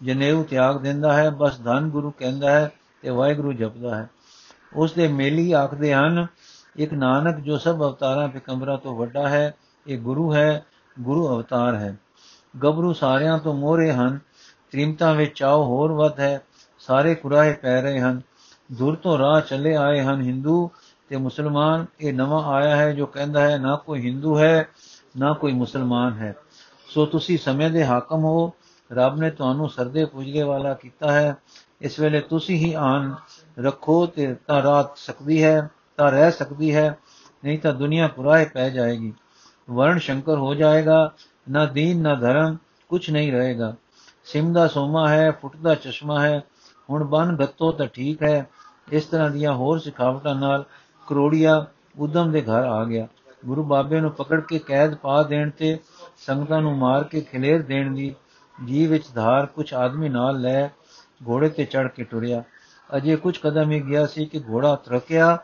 [0.04, 4.10] ਜਨੇਊ ਤਿਆਗ ਦਿੰਦਾ ਹੈ, ਬਸ ਧੰਨ ਗੁਰੂ ਕਹਿੰਦਾ ਹੈ ਤੇ ਵਾਹਿਗੁਰੂ ਜਪਦਾ ਹੈ।
[4.76, 6.28] ਉਸ ਦੇ ਮੇਲੀ ਆਖਦੇ ਹਨ,
[6.76, 9.54] ਇੱਕ ਨਾਨਕ ਜੋ ਸਭ ਅਵਤਾਰਾਂ ਪਿਕੰਬਰਾਂ ਤੋਂ ਵੱਡਾ ਹੈ,
[9.88, 10.66] ਇਹ ਗੁਰੂ ਹੈ,
[11.00, 11.98] ਗੁਰੂ ਅਵਤਾਰ ਹੈ।
[12.64, 14.20] ਗਬਰੂ ਸਾਰਿਆਂ ਤੋਂ ਮੋਹਰੇ ਹਨ,
[14.72, 16.42] ਤ੍ਰਿਮਤਾ ਵਿੱਚ ਚਾਉ ਹੋਰ ਵੱਧ ਹੈ,
[16.80, 18.22] ਸਾਰੇ ਕੁਰਾਏ ਪੈ ਰਹੇ ਹਨ।
[18.72, 20.72] ਦੂਰ ਤੋਂ ਰਾਹ ਚੱਲੇ ਆਏ ਹਨ ਹਿੰਦੂ
[21.10, 24.68] ਤੇ ਮੁਸਲਮਾਨ ਇਹ ਨਵਾਂ ਆਇਆ ਹੈ ਜੋ ਕਹਿੰਦਾ ਹੈ, ਨਾ ਕੋਈ ਹਿੰਦੂ ਹੈ,
[25.18, 26.36] ਨਾ ਕੋਈ ਮੁਸਲਮਾਨ ਹੈ।
[26.88, 28.54] ਸੋ ਤੁਸੀਂ ਸਮੇਂ ਦੇ ਹਾਕਮ ਹੋ,
[28.94, 31.38] ਰੱਬ ਨੇ ਤੁਹਾਨੂੰ ਸਰਦੇ ਪੁੱਜਗੇ ਵਾਲਾ ਕੀਤਾ ਹੈ।
[31.82, 33.16] ਇਸ ਵੇਲੇ ਤੁਸੀਂ ਹੀ ਆਨ
[33.60, 36.98] ਰੱਖੋ ਤੇ ਤਾਂ ਰਾਤ ਸਕਦੀ ਹੈ, ਤਾਂ ਰਹਿ ਸਕਦੀ ਹੈ,
[37.44, 39.14] ਨਹੀਂ ਤਾਂ ਦੁਨੀਆ ਪੁਰਾਏ ਪੈ ਜਾਏਗੀ।
[39.70, 41.12] ਵਰਣ ਸ਼ੰਕਰ ਹੋ ਜਾਏਗਾ,
[41.50, 42.58] ਨਾ ਦੀਨ, ਨਾ ਧਰਮ
[42.90, 43.76] ਕੁਝ ਨਹੀਂ ਰਹੇਗਾ।
[44.26, 46.44] ਸਿਮ ਦਾ ਸੋਮਾ ਹੈ, ਫੁੱਟਦਾ ਚਸ਼ਮਾ ਹੈ,
[46.90, 48.50] ਹੁਣ ਬਨ ਗੱਤੋ ਤਾਂ ਠੀਕ ਹੈ।
[48.92, 50.66] ਇਸ ਤਰ੍ਹਾਂ ਦੀਆਂ ਹੋਰ ਸਿਖਾਵਟਾਂ ਨਾਲ
[51.08, 51.66] ਕਰੋੜੀਆ
[52.00, 53.08] ਉਦਮ ਦੇ ਘਰ ਆ ਗਿਆ।
[53.46, 55.78] ਗੁਰੂ ਬਾਬੇ ਨੂੰ ਪਕੜ ਕੇ ਕੈਦ ਪਾ ਦੇਣ ਤੇ
[56.18, 58.16] ਸੰਗਤਾਂ ਨੂੰ ਮਾਰ ਕੇ ਖਿਲੇਰ ਦੇਣ ਦੀ
[58.66, 60.68] ਜੀ ਵਿੱਚ ਧਾਰ ਕੁਝ ਆਦਮੀ ਨਾਲ ਲੈ
[61.28, 62.44] ਘੋੜੇ ਤੇ ਚੜ ਕੇ ਟੁਰਿਆ
[62.98, 65.38] ਅਜੇ ਕੁਝ ਕਦਮ ਹੀ ਗਿਆ ਸੀ ਕਿ ਘੋੜਾ ਤਰਕਿਆ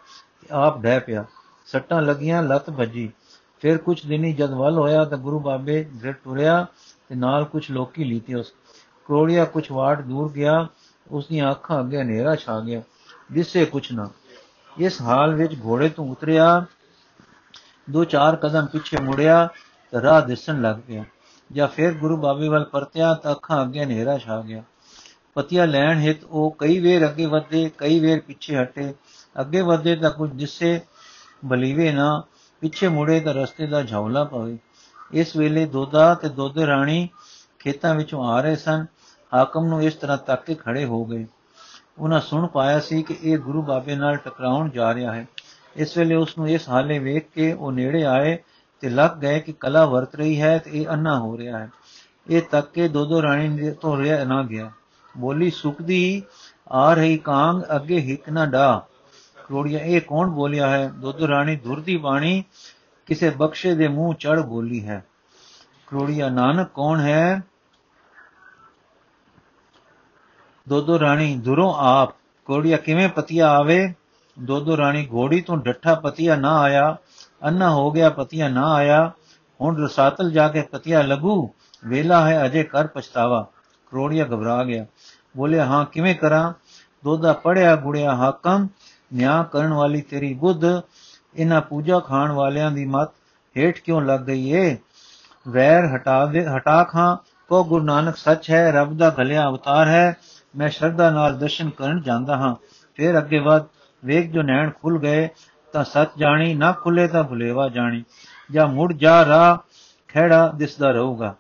[0.52, 1.26] ਆਪ ਡਹਿ ਪਿਆ।
[1.66, 3.12] ਸੱਟਾਂ ਲੱਗੀਆਂ, ਲੱਤ ਭੱਜੀ
[3.60, 6.66] ਫਿਰ ਕੁਝ ਦਿਨੀ ਜਦ ਵੱਲ ਹੋਇਆ ਤਾਂ ਗੁਰੂ ਬਾਬੇ ਗਿਰ ਟੁਰਿਆ
[7.10, 8.54] ਤੇ ਨਾਲ ਕੁਝ ਲੋਕੀ ਲੀਤੇ ਉਸ।
[9.06, 10.68] ਕਰੋੜੀਆ ਕੁਝ ਵਾਟ ਦੂਰ ਗਿਆ
[11.12, 12.82] ਉਸ ਦੀਆਂ ਅੱਖਾਂ ਅੱਗੇ ਹਨੇਰਾ ਛਾ ਗਿਆ।
[13.32, 14.10] ਦਿਸੇ ਕੁਝ ਨਾ।
[14.78, 16.66] ਇਸ ਹਾਲ ਵਿੱਚ ਘੋੜੇ ਤੋਂ ਉਤਰਿਆ,
[17.90, 19.50] ਦੋ ਚਾਰ ਕਦਮ ਪਿੱਛੇ ਮੁੜਿਆ
[19.92, 21.04] ਤਾਂ ਰਾਹ ਦਿਸਣ ਲੱਗ ਪਿਆ।
[21.52, 24.64] ਜਾਂ ਫਿਰ ਗੁਰੂ ਬਾਬੇ ਵੱਲ ਪਰਤਿਆ ਤਾਂ ਅੱਖਾਂ ਅੱਗੇ ਹਨੇਰਾ ਛਾ ਗਿਆ।
[25.34, 28.94] ਪਤੀਆ ਲੈਣ ਹਿਤ ਉਹ ਕਈ ਵੇਰ ਅੱਗੇ ਵਧੇ, ਕਈ ਵੇਰ ਪਿੱਛੇ ਹਟੇ।
[29.42, 30.82] ਅੱਗੇ ਵਧੇ ਤਾਂ ਕੁਝ ਦਿਸੇ,
[31.46, 32.24] ਬਲੀਵੇ ਨਾ।
[32.62, 34.58] ਪਿੱਛੇ ਮੁੜੇ ਤਾਂ ਰਸਤੇ ਦਾ ਝੌਲਾ ਪਵੇ।
[35.12, 37.10] ਇਸ ਵੇਲੇ ਦੋਦਾ ਤੇ ਦੋਦੇ ਰਾਣੀ
[37.60, 38.86] ਖੇਤਾਂ ਵਿੱਚੋਂ ਆ ਰਹੇ ਸਨ।
[39.34, 41.28] ਹਾਕਮ ਨੂੰ ਇਸ ਤਰ੍ਹਾਂ ਤੱਕ ਕੇ ਖੜੇ ਹੋ ਗਏ।
[42.02, 45.28] ਉਹਨਾਂ ਸੁਣ ਪਾਇਆ ਸੀ ਕਿ ਇਹ ਗੁਰੂ ਬਾਬੇ ਨਾਲ ਟਕਰਾਉਣ ਜਾ ਰਿਹਾ ਹੈ।
[45.76, 48.38] ਇਸ ਵੇਲੇ ਉਸ ਨੂੰ ਇਸ ਹਾਲੇ ਵੇਖ ਕੇ ਉਹ ਨੇੜੇ ਆਏ
[48.80, 51.70] ਤੇ ਲੱਗ ਗਏ ਕਿ ਕਲਾ ਵਰਤ ਰਹੀ ਹੈ ਤੇ ਇਹ ਅੰਨਾ ਹੋ ਰਿਹਾ ਹੈ।
[52.30, 54.72] ਇਹ ਤੱਕ ਕੇ ਦੋਦੋ ਰਾਣੀ ਤੋਂ ਰਿਹਾ ਨਾ ਗਿਆ।
[55.18, 56.24] ਬੋਲੀ ਸੁਖਦੀ
[56.72, 58.86] ਆ ਰਹੀ ਕਾਂਗ, ਅੱਗੇ ਹਿੱਕ ਨਾ ਡਾ।
[59.48, 60.88] ਕਰੋੜੀਆ ਇਹ ਕੌਣ ਬੋਲਿਆ ਹੈ?
[60.88, 62.44] ਦੋਦੋ ਰਾਣੀ ਦੁਰਦੀ ਬਾਣੀ
[63.06, 65.06] ਕਿਸੇ ਬਖਸ਼ੇ ਦੇ ਮੂੰਹ ਚੜ ਬੋਲੀ ਹੈ।
[65.88, 67.42] ਕਰੋੜੀਆ ਨਾਨਕ ਕੌਣ ਹੈ?
[70.70, 72.10] ਦੋਦੋ ਰਾਣੀ, ਦੁਰੋਂ ਆਪ।
[72.46, 73.94] ਕੋੜੀਆ ਕਿਵੇਂ ਪਤੀਆ ਆਵੇ?
[74.40, 76.98] ਦੋਦੋ ਰਾਣੀ, ਘੋੜੀ ਤੋਂ ਡੱਠਾ ਪਤੀਆ ਨਾ ਆਇਆ।
[77.46, 79.12] ਅੰਨਾ ਹੋ ਗਿਆ, ਪਤੀਆ ਨਾ ਆਇਆ।
[79.62, 81.50] ਹੁਣ ਰਸਾਤਲ ਜਾ ਕੇ ਪਤੀਆ ਲਗੂ।
[81.86, 83.48] ਵੇਲਾ ਹੈ, ਅਜੇ ਕਰ ਪਛਤਾਵਾ।
[83.92, 84.86] ਕਰੋੜੀਆ ਘਬਰਾ ਗਿਆ।
[85.38, 86.54] ਬੋਲਿਆ, ਹਾਂ, ਕਿਵੇਂ ਕਰਾਂ?
[87.04, 88.68] ਦੋਦਾ ਪੜਿਆ ਗੁੜਿਆ ਹਾਕਮ।
[89.14, 90.82] ਨਿਆਂ ਕਰਨ ਵਾਲੀ ਤੇਰੀ ਬੁੱਧ।
[91.36, 93.10] ਇਹਨਾਂ ਪੂਜਾ ਖਾਣ ਵਾਲਿਆਂ ਦੀ ਮਤ
[93.58, 94.78] ਹੇਠ ਕਿਉਂ ਲੱਗ ਗਈ ਏ?
[95.48, 97.18] ਵੈਰ ਹਟਾ ਦੇ, ਹਟਾ ਖਾਂ।
[97.50, 100.18] ਕੋ ਗੁਰੂ ਨਾਨਕ, ਸੱਚ ਹੈ, ਰੱਬ ਦਾ ਭਲਿਆ ਅਵਤਾਰ ਹੈ।
[100.56, 102.56] ਮੈਂ ਸ਼ਰਧਾ ਨਾਲ ਦਰਸ਼ਨ ਕਰਨ ਜਾਂਦਾ ਹਾਂ।
[102.96, 103.64] ਫਿਰ ਅੱਗੇ ਵਧ
[104.06, 105.30] ਵੇਖ ਜੋ ਨੈਣ ਖੁੱਲ ਗਏ,
[105.74, 108.04] ਤਾਂ ਸੱਚ ਜਾਣੀ, ਨਾ ਖੁੱਲੇ ਤਾਂ ਭੁਲੇਵਾ ਜਾਣੀ।
[108.52, 109.60] ਜਾਂ ਮੁੜ ਜਾ ਰਾ
[110.08, 111.36] ਖੇੜਾ ਦਿਸਦਾ ਰਹੂਗਾ।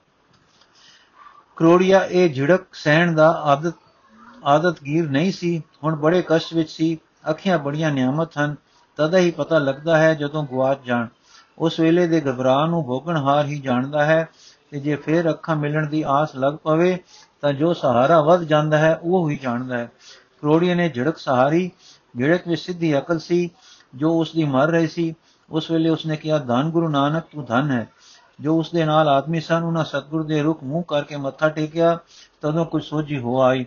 [1.55, 3.73] ਕਰੋੜੀਆ, ਇਹ ਝਿੜਕ ਸਹਿਣ ਦਾ ਆਦਤ
[4.45, 8.55] ਆਦਤਗੀਰ ਨਹੀਂ ਸੀ। ਹੁਣ ਬੜੇ ਕਸ਼ਟ ਵਿੱਚ ਸੀ। ਅੱਖੀਆਂ ਬੜੀਆਂ ਨਿਆਮਤ ਹਨ।
[8.97, 11.07] ਤਦ ਹੀ ਪਤਾ ਲੱਗਦਾ ਹੈ ਜਦੋਂ ਗਵਾਚ ਜਾਣ।
[11.57, 14.29] ਉਸ ਵੇਲੇ ਦੇ ਘਬਰਾ ਨੂੰ ਭੋਗਣਹਾਰ ਹੀ ਜਾਣਦਾ ਹੈ
[14.71, 16.99] ਤੇ ਜੇ ਫੇਰ ਅੱਖਾਂ ਮਿਲਣ ਦੀ ਆਸ ਲੱਗ ਪਵੇ
[17.41, 19.91] ਤਾਂ ਜੋ ਸਹਾਰਾ ਵੱਧ ਜਾਂਦਾ ਹੈ, ਉਹ ਹੀ ਜਾਣਦਾ ਹੈ।
[20.41, 21.71] ਕਰੋੜੀਏ ਨੇ ਝੜਕ ਸਹਾਰੀ
[22.19, 23.49] ਝੜਕ ਵਿੱਚ ਸਿੱਧੀ ਅਕਲ ਸੀ,
[23.95, 25.15] ਜੋ ਉਸ ਦੀ ਮਰ ਰਹੀ ਸੀ,
[25.49, 27.89] ਉਸ ਵੇਲੇ ਉਸਨੇ ਕਿਹਾ, ਧੰਨ ਗੁਰੂ ਨਾਨਕ, ਤੂੰ ਧਨ ਹੈ।
[28.39, 31.99] ਜੋ ਉਸ ਦੇ ਨਾਲ ਆਦਮੀ ਸਨ, ਉਹਨਾਂ ਸਤਗੁਰ ਦੇ ਰੁਖ ਮੂੰਹ ਕਰਕੇ ਮੱਥਾ ਟੇਕਿਆ,
[32.41, 33.65] ਤਦੋਂ ਕੁਝ ਸੋਝੀ ਹੋ ਆਈ।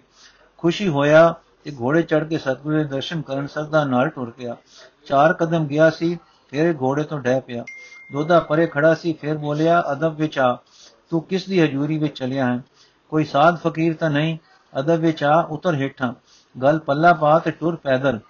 [0.58, 1.34] ਖੁਸ਼ੀ ਹੋਇਆ
[1.64, 4.56] ਤੇ ਘੋੜੇ ਚੜ ਕੇ ਸਤਗੁਰ ਦੇ ਦਰਸ਼ਨ ਕਰਨ ਸਰਦਾ ਨਾਲ ਟੁਰ ਪਿਆ।
[5.06, 6.18] ਚਾਰ ਕਦਮ ਗਿਆ ਸੀ,
[6.50, 7.64] ਫਿਰ ਘੋੜੇ ਤੋਂ ਡਹਿ ਪਿਆ।
[8.12, 10.58] ਦੋਦਾ ਪਰੇ ਖੜਾ ਸੀ, ਫਿਰ ਬੋਲਿਆ, ਅਦਬ ਵਿੱਚ ਆ।
[11.10, 12.60] ਤੂੰ ਕਿਸ ਦੀ ਹਜ਼ੂਰੀ ਵਿੱਚ ਚਲਿਆ ਹੈ?
[13.14, 14.38] ਕੋਈ ਸਾਧ ਫਕੀਰ ਤਾਂ ਨਹੀਂ,
[14.78, 16.12] ਅਦਬ ਵਿੱਚ ਆ, ਉਤਰ ਹੇਠਾਂ।
[16.62, 18.20] ਗੱਲ ਪੱਲਾ ਪਾ ਤੇ ਟੁਰ ਪੈਦਲ।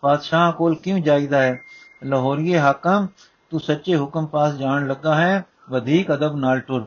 [0.00, 1.60] ਪਾਤਸ਼ਾਹ ਕੋਲ ਕਿਉਂ ਜਾਈਦਾ ਹੈ?
[2.04, 3.06] ਲਾਹੌਰੀਏ ਹਾਕਮ,
[3.50, 6.86] ਤੂੰ ਸੱਚੇ ਹੁਕਮ ਪਾਸ ਜਾਣ ਲੱਗਾ ਹੈ, ਵਧੇਕ ਅਦਬ ਨਾਲ ਟੁਰ।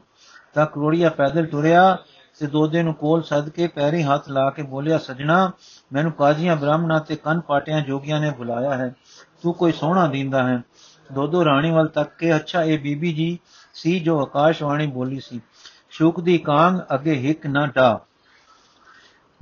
[0.54, 1.98] ਤਾਂ ਕਰੋੜੀਆ ਪੈਦਲ ਟੁਰਿਆ
[2.40, 5.52] ਤੇ ਦੋਦੇ ਨੂੰ ਕੋਲ ਸੱਦ ਕੇ ਪੈਰੀ ਹੱਥ ਲਾ ਕੇ ਬੋਲਿਆ, ਸਜਣਾ,
[5.94, 8.96] ਮੈਨੂੰ ਕਾਜ਼ੀਆਂ ਬ੍ਰਾਹਮਣਾਂ ਤੇ ਕੰਨ ਪਾਟਿਆਂ ਜੋਗੀਆਂ ਨੇ ਬੁਲਾਇਆ ਹੈ।
[9.44, 10.62] ਤੂੰ ਕੋਈ ਸੋਹਣਾ ਦਿੰਦਾ ਹੈ।
[11.12, 13.40] ਦੋਦੋ ਰਾਣੀ ਵੱਲ ਤੱਕ ਕੇ, ਅੱਛਾ, ਇਹ ਬੀਬੀ ਜੀ
[13.74, 15.42] ਸੀ ਜੋ ਆਕਾਸ਼ਵਾਣੀ ਬੋਲੀ ਸੀ।
[15.94, 18.00] ਸ਼ੁਕ ਦੀ ਕਾਂਗ ਅੱਗੇ ਹਿੱਕ ਨਾ ਡਾ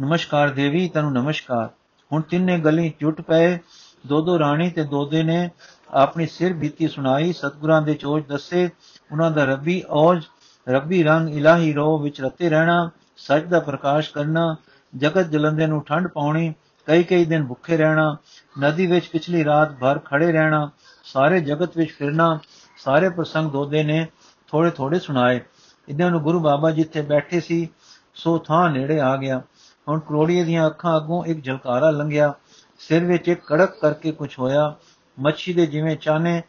[0.02, 1.70] ਨਮਸਕਾਰ ਦੇਵੀ, ਤੈਨੂੰ ਨਮਸਕਾਰ।
[2.12, 3.60] ਹੁਣ ਤਿੰਨੇ ਗਲੀ ਜੁਟ ਪਏ।
[4.08, 5.50] ਦੋਦੋ ਰਾਣੀ ਤੇ ਦੋਦੇ ਨੇ
[5.94, 8.70] ਆਪਣੀ ਸਿਰ ਬੀਤੀ ਸੁਣਾਈ। ਸਤਗੁਰਾਂ ਦੇ ਚੋਜ ਦੱਸੇ।
[9.12, 10.24] ਉਹਨਾਂ ਦਾ ਰੱਬੀ ਔਜ,
[10.70, 14.56] ਰੱਬੀ ਰੰਗ ਇਲਾਹੀ ਰੋ ਵਿੱਚ ਰਤੇ ਰਹਿਣਾ, ਸੱਚ ਦਾ ਪ੍ਰਕਾਸ਼ ਕਰਨਾ,
[14.98, 16.54] ਜਗਤ ਜਲੰਦੇ ਨੂੰ ਠੰਡ ਪਾਉਣੀ,
[16.86, 18.18] ਕਈ ਕਈ ਦਿਨ ਭੁੱਖੇ ਰਹਿਣਾ,
[18.60, 20.70] ਨਦੀ ਵਿੱਚ ਪਿਛਲੀ ਰਾਤ ਭਰ ਖੜੇ ਰਹਿਣਾ,
[21.04, 22.40] ਸਾਰੇ ਜਗਤ ਵਿੱਚ ਫਿਰਨਾ,
[22.78, 24.08] ਸਾਰੇ ਪ੍ਰਸੰਗ ਦੋਦੇ ਨੇ
[24.48, 25.42] ਥੋੜੇ ਥੋੜੇ ਸੁਣਾਏ।
[25.90, 27.70] ਇਹਨਾਂ ਨੂੰ ਗੁਰੂ ਬਾਬਾ ਜਿੱਥੇ ਬੈਠੇ ਸੀ,
[28.16, 29.42] ਸੋ ਥਾਂ ਨੇੜੇ ਆ ਗਿਆ।
[29.88, 32.34] ਹੁਣ ਕਰੋੜੀਏ ਦੀਆਂ ਅੱਖਾਂ ਅੱਗੋਂ ਇੱਕ ਝਲਕਾਰਾ ਲੰਘਿਆ।
[32.80, 34.76] ਸਿਰ ਵਿੱਚ ਇੱਕ ਕੜਕ ਕਰਕੇ ਕੁਝ ਹੋਇਆ।
[35.20, 36.42] ਮੱਛੀ ਦੇ ਜਿਵੇਂ ਚਾਨੇ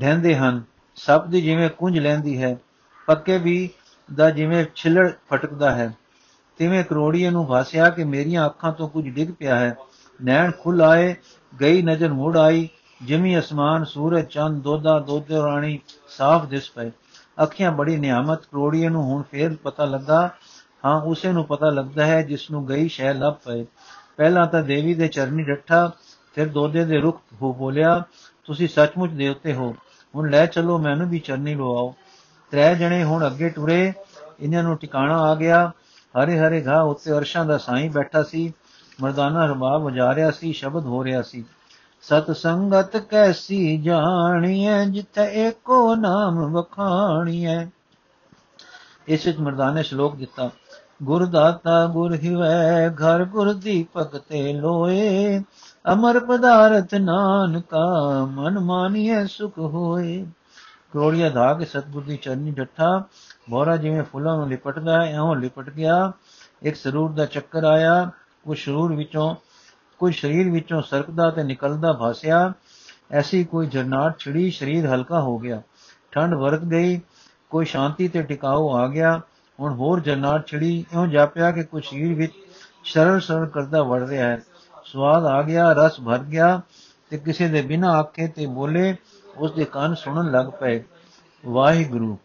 [0.00, 0.62] ਢੈਂਦੇ ਹਨ
[0.96, 2.56] ਸਭ ਦੀ ਜਿਵੇਂ ਕੁੰਝ ਲੈਂਦੀ ਹੈ,
[3.06, 3.70] ਪੱਕੇ ਵੀ
[4.14, 5.96] ਦਾ ਜਿਵੇਂ ਛਿਲੜ ਫਟਕਦਾ ਹੈ।
[6.58, 9.76] ਤਿਵੇਂ ਕਰੋੜੀਏ ਨੂੰ ਭਾਸਿਆ ਕਿ ਮੇਰੀਆਂ ਅੱਖਾਂ ਤੋਂ ਕੁਝ ਡਿੱਗ ਪਿਆ ਹੈ।
[10.24, 11.14] ਨੈਣ ਖੁੱਲ ਆਏ,
[11.60, 12.68] ਗਈ ਨਜ਼ਰ ਮੁੜ ਆਈ।
[13.02, 16.90] ਜਿਮੀ ਅਸਮਾਨ, ਸੂਰਜ, ਚੰਦ ਦੋਦਾ ਦੋਦੇ ਰਾਣੀ ਸਾਫ਼ ਦਿਸ ਪਏ।
[17.42, 20.30] ਅੱਖੀਆਂ ਬੜੀ ਨਿਆਮਤ, ਕਰੋੜੀਏ ਨੂੰ ਹੁਣ ਫੇਰ ਪਤਾ ਲੱਗਾ।
[20.84, 23.66] ਹਾਂ, ਉਸੇ ਨੂੰ ਪਤਾ ਲੱਗਦਾ ਹੈ ਜਿਸ ਨੂੰ ਗਈ ਸ਼ੈ ਲੱਭ ਪਏ।
[24.16, 25.90] ਪਹਿਲਾਂ ਤਾਂ ਦੇਵੀ ਦੇ ਚਰਨੀ ਡੱਠਾ,
[26.34, 28.02] ਫਿਰ ਦੋਦੇ ਦੇ ਰੁਖ ਹੋ ਬੋਲਿਆ,
[28.44, 29.74] ਤੁਸੀਂ ਸੱਚਮੁੱਚ ਦੇਵਤੇ ਹੋ।
[30.14, 31.94] ਹੁਣ ਲੈ ਚਲੋ, ਮੈਨੂੰ ਵੀ ਚਰਨੀ ਲਵਾਓ।
[32.50, 33.92] ਤਰੇ ਜਣੇ ਹੁਣ ਅੱਗੇ ਟੁਰੇ।
[34.40, 35.72] ਇਹਨਾਂ ਨੂੰ ਟਿਕਾਣਾ ਆ ਗਿਆ।
[36.22, 38.52] ਹਰੇ ਹਰੇ ਘਾਹ ਉੱਤੇ ਅਰਸ਼ਾਂ ਦਾ ਸਾਈਂ ਬੈਠਾ ਸੀ।
[39.00, 41.44] ਮਰਦਾਨਾ ਰਬਾਬ ਵਜਾ ਰਿਹਾ ਸੀ, ਸ਼ਬਦ ਹੋ ਰਿਹਾ ਸੀ।
[42.02, 47.66] ਸਤ ਸੰਗਤ ਕੈਸੀ ਜਾਣੀਐ, ਜਿੱਥੇ ਏਕੋ ਨਾਮ ਵਖਾਣੀਐ।
[49.08, 50.50] ਇਸ ਵਿੱਚ ਮਰਦਾਨੇ ਸ਼ਲੋਕ ਦਿੱਤਾ,
[51.02, 55.42] ਗੁਰ ਦਾਤਾ ਗੁਰ ਹਿਵੈ, ਘਰ ਗੁਰ ਦੀਪਕ ਤੇ ਲੋਏ।
[55.92, 57.86] ਅਮਰ ਪਦਾਰਥ ਨਾਨਕਾ,
[58.30, 60.26] ਮਨ ਮਾਨੀਐ ਸੁਖ ਹੋਏ।
[60.92, 63.04] ਕਰੋੜੀਆ ਧਾ ਕੇ ਸਤਗੁਰ ਦੀ ਚਰਨੀ ਡੱਠਾ
[63.48, 66.12] ਮੋਰਾ ਜਿਵੇਂ ਫੁੱਲਾਂ ਨੂੰ ਲਿਪਟਦਾ ਹੈ ਐਉਂ ਲਿਪਟ ਗਿਆ।
[66.62, 68.10] ਇੱਕ ਸਰੂਰ ਦਾ ਚੱਕਰ ਆਇਆ,
[68.46, 69.34] ਉਹ ਸਰੂਰ ਵਿੱਚੋਂ
[70.00, 72.52] ਕੋਈ ਸਰੀਰ ਵਿੱਚੋਂ ਸਰਕਦਾ ਤੇ ਨਿਕਲਦਾ ਭਾਸਿਆ
[73.10, 75.62] ਐਸੀ ਕੋਈ ਜਰਨਾਟ ਛਿੜੀ ਸਰੀਰ ਹਲਕਾ ਹੋ ਗਿਆ।
[76.10, 77.00] ਠੰਡ ਵਰਤ ਗਈ,
[77.50, 79.20] ਕੋਈ ਸ਼ਾਂਤੀ ਤੇ ਟਿਕਾਉ ਆ ਗਿਆ।
[79.60, 82.32] ਹੁਣ ਹੋਰ ਜਰਨਾਟ ਛਿੜੀ ਇਉਂ ਜਾਪਿਆ ਕਿ ਕੁਝ ਸਰੀਰ ਵਿੱਚ
[82.84, 84.42] ਸਰਲ ਸਰਲ ਕਰਦਾ ਵੜ ਰਿਹਾ ਹੈ।
[84.84, 86.60] ਸਵਾਦ ਆ ਗਿਆ, ਰਸ ਭਰ ਗਿਆ
[87.10, 88.96] ਤੇ ਕਿਸੇ ਦੇ ਬਿਨਾਂ ਆਖੇ ਤੇ ਬੋਲੇ
[89.36, 90.84] ਉਸ ਦੇ ਕੰਨ ਸੁਣਨ ਲੱਗ ਪਏ।
[91.46, 92.18] ਵਾਹਿਗੁਰੂ,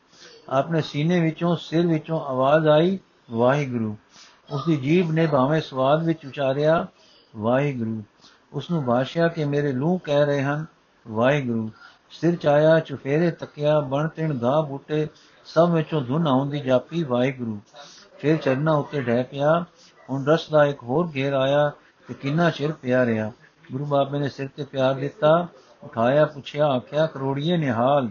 [0.50, 3.00] ਆਪਣੇ ਸੀਨੇ ਵਿੱਚੋਂ, ਸਿਰ ਵਿੱਚੋਂ ਆਵਾਜ਼ ਆਈ,
[3.32, 3.98] ਵਾਹਿਗੁਰੂ।
[4.50, 6.88] ਉਸ ਦੀ ਜੀਭ ਨੇ ਭਾਵੇਂ ਸਵਾਦ ਵਿੱਚ ਉਚਾਰਿਆ
[7.38, 8.04] ਵਾਹਿਗੁਰੂ
[8.54, 10.66] ਉਸ ਨੂੰ ਬਾਸ਼ਿਆ ਕਿ ਮੇਰੇ ਲੂਹ ਕਹਿ ਰਹੇ ਹਨ,
[11.08, 11.70] ਵਾਹਿਗੁਰੂ,
[12.10, 15.08] ਸਿਰ ਚਾਇਆ, ਚੁਫੇਰੇ ਤੱਕਿਆ, ਬਣ ਤਿਣ ਦਾ ਬੂਟੇ,
[15.46, 17.60] ਸਭ ਵਿੱਚੋਂ ਧੁਨ ਆਉਂਦੀ ਜਾਪੀ, ਵਾਹਿਗੁਰੂ।
[18.20, 19.66] ਫਿਰ ਚਰਨਾ ਉੱਤੇ ਡਹਿ ਪਿਆ,
[20.10, 21.72] ਹੁਣ ਰਸ ਦਾ ਇੱਕ ਹੋਰ ਘੇਰ ਆਇਆ,
[22.08, 23.32] ਤੇ ਕਿੰਨਾ ਚਿਰ ਪਿਆ ਰਿਹਾ
[23.72, 25.48] ਗੁਰੂ ਬਾਬੇ ਨੇ ਸਿਰ ਤੇ ਪਿਆਰ ਦਿੱਤਾ,
[25.84, 28.08] ਉਠਾਇਆ, ਪੁੱਛਿਆ, ਆਖਿਆ, ਕਰੋੜੀਏ ਨਿਹਾਲ,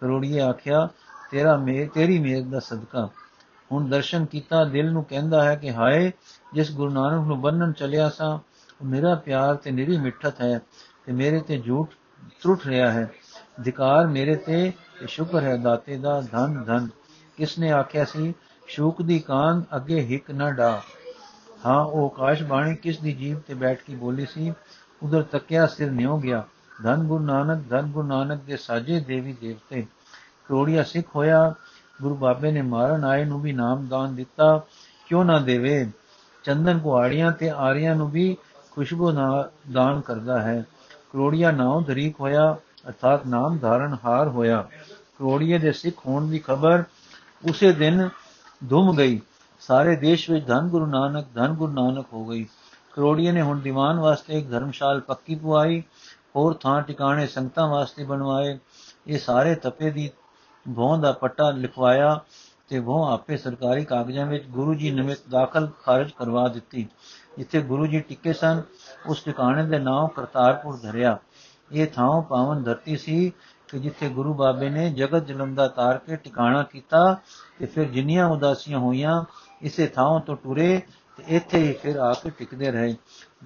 [0.00, 0.88] ਕਰੋੜੀਏ ਆਖਿਆ,
[1.30, 3.08] ਤੇਰਾ ਮੇਰ, ਤੇਰੀ ਮੇਰ ਦਾ ਸਦਕਾ।
[3.72, 6.12] ਹੁਣ ਦਰਸ਼ਨ ਕੀਤਾ, ਦਿਲ ਨੂੰ ਕਹਿੰਦਾ ਹੈ ਕਿ ਹਾਏ
[6.54, 8.38] ਜਿਸ ਗੁਰੂ ਨਾਨਕ ਨੂੰ ਬੰਨਣ ਚਲਿਆ ਸਾਂ,
[8.80, 10.60] ਉਹ ਮੇਰਾ ਪਿਆਰ ਤੇ ਨਿਰੀ ਮਿੱਠਤ ਹੈ
[11.06, 11.90] ਤੇ ਮੇਰੇ ਤੇ ਝੂਠ
[12.42, 13.12] ਤਰੁੱਟ ਰਿਹਾ ਹੈ।
[13.64, 16.88] ਧਿਕਾਰ ਮੇਰੇ ਤੇ ਤੇ ਸ਼ੁਕਰ ਹੈ ਦਾਤੇ ਦਾ ਧਨ ਧਨ।
[17.36, 18.34] ਕਿਸ ਨੇ ਆਖਿਆ ਸੀ,
[18.66, 20.82] ਸ਼ੂਕ ਦੀ ਕਾਂ ਅੱਗੇ ਹਿੱਕ ਨਾ ਡਾ।
[21.66, 24.52] ਹਾਂ, ਉਹ ਆਕਾਸ਼ ਬਾਣੀ ਕਿਸ ਦੀ ਜੀਵ ਤੇ ਬੈਠ ਕੇ ਬੋਲੀ ਸੀ,
[25.02, 26.44] ਉਧਰ ਤੱਕਿਆ ਸਿਰ ਨਿਉ ਗਿਆ।
[26.82, 29.86] ਧੰਨ ਗੁਰੂ ਨਾਨਕ, ਧੰਨ ਗੁਰੂ ਨਾਨਕ ਦੇ ਸਾਜੇ ਦੇਵੀ ਦੇਵਤੇ।
[30.48, 31.54] ਕਰੋੜੀਆ ਸਿੱਖ ਹੋਇਆ,
[32.02, 34.62] ਗੁਰੂ ਬਾਬੇ ਨੇ ਮਾਰਨ ਆਏ ਨੂੰ ਵੀ ਨਾਮ ਦਾਨ ਦਿੱਤਾ,
[35.06, 35.90] ਕਿਉਂ ਨਾ ਦੇਵੇ?
[36.48, 38.36] ਚੰਦਨ ਕੁਹਾੜੀਆਂ ਤੇ ਆਰੀਆਂ ਨੂੰ ਵੀ
[38.70, 39.10] ਖੁਸ਼ਬੂ
[39.72, 40.64] ਦਾਨ ਕਰਦਾ ਹੈ।
[41.12, 42.56] ਕਰੋੜੀਆ ਨਾਮ ਧਰੀਕ ਹੋਇਆ,
[42.88, 46.84] ਅਰਥਾਤ ਨਾਮ ਧਾਰਨ ਹਾਰ ਹੋਇਆ। ਕਰੋੜੀਏ ਦੇ ਸਿੱਖ ਹੋਣ ਦੀ ਖਬਰ
[47.48, 48.08] ਉਸੇ ਦਿਨ
[48.70, 49.20] ਧੁਮ ਗਈ।
[49.60, 52.46] ਸਾਰੇ ਦੇਸ਼ ਵਿੱਚ ਧੰਨ ਗੁਰੂ ਨਾਨਕ, ਧੰਨ ਗੁਰੂ ਨਾਨਕ ਹੋ ਗਈ।
[52.92, 55.82] ਕਰੋੜੀਏ ਨੇ ਹੁਣ ਦੀਵਾਨ ਵਾਸਤੇ ਇੱਕ ਧਰਮਸ਼ਾਲ ਪੱਕੀ ਪੁਆਈ,
[56.36, 58.58] ਹੋਰ ਥਾਂ ਟਿਕਾਣੇ ਸੰਗਤਾਂ ਵਾਸਤੇ ਬਣਵਾਏ।
[59.06, 60.10] ਇਹ ਸਾਰੇ ਤਪੇ ਦੀ
[60.66, 62.20] ਭੋਂ ਦਾ ਪੱਟਾ ਲਿਖਵਾਇਆ।
[62.68, 66.86] ਤੇ ਉਹ ਆਪੇ ਸਰਕਾਰੀ ਕਾਗਜ਼ਾਂ ਵਿੱਚ ਗੁਰੂ ਜੀ ਨਿਮਿਤ ਦਾਖਲ ਖਾਰਜ ਕਰਵਾ ਦਿੱਤੀ।
[67.38, 68.62] ਜਿੱਥੇ ਗੁਰੂ ਜੀ ਟਿੱਕੇ ਸਨ,
[69.06, 71.18] ਉਸ ਟਿਕਾਣੇ ਦੇ ਨਾਮ ਕਰਤਾਰਪੁਰ ਧਰਿਆ।
[71.72, 73.32] ਇਹ ਥਾਂ ਪਾਵਨ ਧਰਤੀ ਸੀ
[73.68, 77.16] ਕਿ ਜਿੱਥੇ ਗੁਰੂ ਬਾਬੇ ਨੇ ਜਗਤ ਜਲੰਦਾ ਤਾਰ ਕੇ ਟਿਕਾਣਾ ਕੀਤਾ
[77.58, 79.24] ਤੇ ਫਿਰ ਜਿੰਨੀਆਂ ਉਦਾਸੀਆਂ ਹੋਈਆਂ,
[79.62, 80.80] ਇਸੇ ਥਾਂ ਤੋਂ ਟੁਰੇ
[81.16, 82.94] ਤੇ ਇੱਥੇ ਹੀ ਫਿਰ ਆ ਕੇ ਟਿਕਦੇ ਰਹੇ।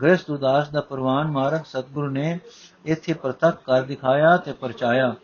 [0.03, 2.39] ਗ੍ਰਸਤ ਉਦਾਸ ਦਾ ਪ੍ਰਵਾਨ ਮਾਰਗ ਸਤਿਗੁਰੂ ਨੇ
[2.85, 5.15] ਇੱਥੇ ਪ੍ਰਤੱਖ ਕਰ ਦਿਖਾਇਆ ਤੇ ਪਰਚਾਇਆ।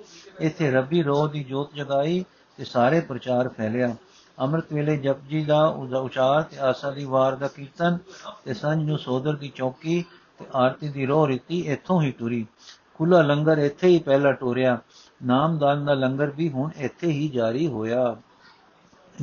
[0.41, 2.25] ਇੱਥੇ ਰੱਬੀ ਰੋਹ ਦੀ ਜੋਤ ਜਗਾਈ
[2.59, 3.95] ਤੇ ਸਾਰੇ ਪ੍ਰਚਾਰ ਫੈਲਿਆ।
[4.39, 7.99] ਅੰਮ੍ਰਿਤ ਵੇਲੇ ਜਪਜੀ ਦਾ ਉਚਾਰ ਤੇ ਆਸਾ ਦੀ ਵਾਰ ਦਾ ਕੀਰਤਨ
[8.45, 10.05] ਤੇ ਸੰਜ ਨੂੰ ਸੋਦਰ ਦੀ ਚੌਕੀ
[10.39, 12.47] ਤੇ ਆਰਤੀ ਦੀ ਰੋਹ ਰੀਤੀ ਇੱਥੋਂ ਹੀ ਟੁਰੀ
[12.95, 14.79] ਖੁੱਲਾ ਲੰਗਰ ਇੱਥੇ ਹੀ ਪਹਿਲਾ ਟੋਰਿਆ।
[15.25, 18.17] ਨਾਮਦਾਨ ਦਾ ਲੰਗਰ ਵੀ ਹੁਣ ਇੱਥੇ ਹੀ ਜਾਰੀ ਹੋਇਆ।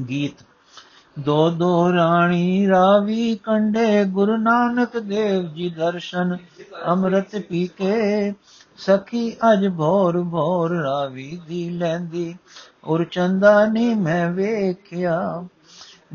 [0.10, 0.44] ਗੀਤ।
[1.20, 6.38] ਦੋ ਦੋ ਰਾਣੀ ਰਾਵੀ ਕੰਡੇ ਗੁਰੂ ਨਾਨਕ ਦੇਵ ਜੀ ਦਰਸ਼ਨ
[6.88, 8.34] ਅੰਮ੍ਰਿਤ ਪੀ ਕੇ
[8.78, 12.36] ਸਖੀ ਅਜ ਭੋਰ ਭੋਰ ਰਾਵੀ ਦੀ ਲੈਂਦੀ।
[12.88, 15.48] ਔਰ ਚੰਦਾ ਨੀ ਮੈਂ ਵੇਖਿਆ।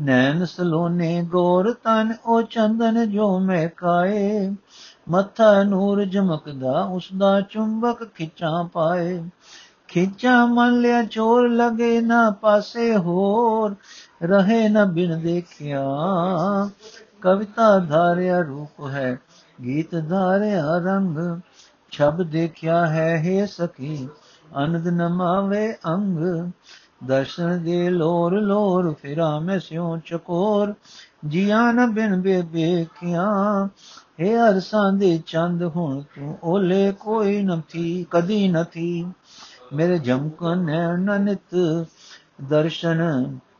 [0.01, 4.55] ਨੈਣ ਸਲੋਨੇ ਗੋਰ ਤਨ, ਉਹ ਚੰਦਨ ਜੋ ਮੈਂ ਕਾਏ।
[5.09, 9.23] ਮੱਥਾ ਨੂਰ ਜਮਕਦਾ ਉਸ ਦਾ ਚੁੰਬਕ ਖਿੱਚਾਂ ਪਾਏ।
[9.87, 13.75] ਖਿੱਚਾਂ ਮਨ ਲਿਆ, ਚੋਰ ਲਗੇ ਨਾ ਪਾਸੇ ਹੋਰ।
[14.23, 15.83] ਰਹੇ ਨਾ ਬਿਨ ਦੇਖਿਆ।
[17.21, 19.19] ਕਵਿਤਾ ਧਾਰਿਆ ਰੂਪ ਹੈ,
[19.63, 21.41] ਗੀਤ ਧਾਰਿਆ ਰੰਗ।
[21.91, 24.09] ਛਬ ਦੇਖਿਆ ਹੈ हे ਸਖੀ।
[24.57, 26.51] ਅਨੰਦ ਨਮਾਵੇ ਅੰਗ।
[27.03, 30.73] ਦਰਸ਼ਨ ਦੇ ਲੋਰ ਲੋਰ, ਫਿਰਾ ਮੈਂ ਸਿਉ ਚਕੋਰ।
[31.27, 33.25] ਜੀਆਂ ਨ ਬਿਨ ਬੇਬੇਖਿਆ
[34.21, 39.05] हे ਅਰਸਾਂ ਦੇ ਚੰਦ, ਹੁਣ ਤੂੰ ਓਲੇ ਕੋਈ ਨ ਥੀ, ਕਦੀ ਨ ਥੀ।
[39.73, 41.55] ਮੇਰੇ ਜਮਕਨ ਨੈਣ ਨਿਤ
[42.49, 43.01] ਦਰਸ਼ਨ,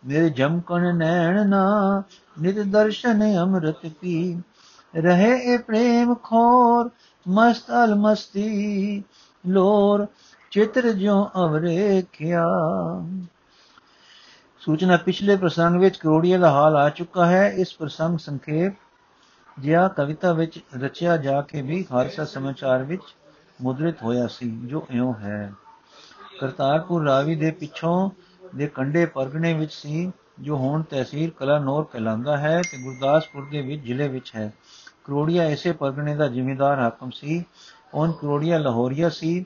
[0.06, 2.04] ਮੇਰੇ ਜਮਕਨ ਨੈਣ ਨਾ
[2.42, 4.42] ਨਿਤ ਦਰਸ਼ਨ ਅੰਮ੍ਰਿਤ ਪੀ।
[4.96, 6.90] ਰਹੇ ਇਹ ਪ੍ਰੇਮ ਖੋਰ,
[7.28, 9.04] ਮਸਤ ਅਲ ਮਸਤੀ
[9.48, 10.08] ਲੋਰ
[10.52, 12.46] ਚਿਤਰ ਜੋ ਅਵਰੇਖਿਆ।
[14.60, 18.74] ਸੂਚਨਾ ਪਿਛਲੇ ਪ੍ਰਸੰਗ ਵਿੱਚ ਕਰੋੜੀਆਂ ਦਾ ਹਾਲ ਆ ਚੁੱਕਾ ਹੈ। ਇਸ ਪ੍ਰਸੰਗ ਸੰਖੇਪ
[19.60, 23.02] ਜਿਆ ਕਵਿਤਾ ਵਿੱਚ ਰਚਿਆ ਜਾ ਕੇ ਵੀ ਖਾਲਸਾ ਸਮਾਚਾਰ ਵਿੱਚ
[23.62, 25.54] ਮੁਦਰਿਤ ਹੋਇਆ ਸੀ, ਜੋ ਇਉਂ ਹੈ।
[26.42, 28.10] ਕਰਤਾਰਪੁਰ ਰਾਵੀ ਦੇ ਪਿੱਛੋਂ
[28.56, 33.82] ਦੇ ਕੰਡੇ ਪਰਗਣੇ ਵਿੱਚ ਸੀ, ਜੋ ਹੁਣ ਤਹਿਸੀਲ ਕਲਾਨੌਰ ਕਹਿਲਾਂਦਾ ਹੈ ਤੇ ਗੁਰਦਾਸਪੁਰ ਦੇ ਵਿੱਚ
[33.82, 34.54] ਜ਼ਿਲ੍ਹੇ ਵਿੱਚ ਹੈ।
[35.04, 37.44] ਕਰੋੜੀਆ ਇਸੇ ਪਰਗਣੇ ਦਾ ਜ਼ਿਮੀਂਦਾਰ ਹਾਕਮ ਸੀ।
[37.94, 39.46] ਉਹਨ ਕਰੋੜੀਆ ਲਾਹੌਰੀਆ ਸੀ।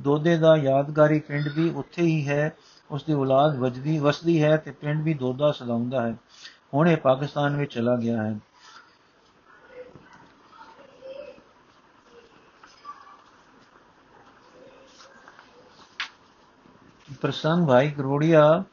[0.00, 2.56] ਦੋਦੇ ਦਾ ਯਾਦਗਾਰੀ ਪਿੰਡ ਵੀ ਉੱਥੇ ਹੀ ਹੈ
[2.90, 6.16] ਉਸ ਦੀ ਔਲਾਦ ਵਜਦੀ, ਵਸਦੀ ਹੈ ਤੇ ਪਿੰਡ ਵੀ ਦੋਦਾ ਸਦਾਉਂਦਾ ਹੈ।
[6.74, 8.38] ਹੁਣ ਇਹ ਪਾਕਿਸਤਾਨ ਵਿੱਚ ਚਲਾ ਗਿਆ ਹੈ।
[17.20, 18.64] ਪ੍ਰਸੰਗ ਭਾਈ ਕਰੋੜੀਆ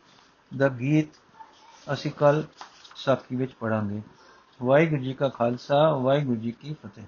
[0.57, 1.07] ਦਾ ਗੀਤ
[1.93, 2.43] ਅਸੀਂ ਕੱਲ
[2.95, 4.01] ਸਾਖੀ ਵਿੱਚ ਪੜਾਂਗੇ
[4.61, 7.03] ਵਾਹਿਗੁਰੂ ਜੀ ਕਾ ਖਾਲਸਾ, ਵਾਹਿਗੁਰੂ ਜੀ ਕੀ ਫਤਿਹ।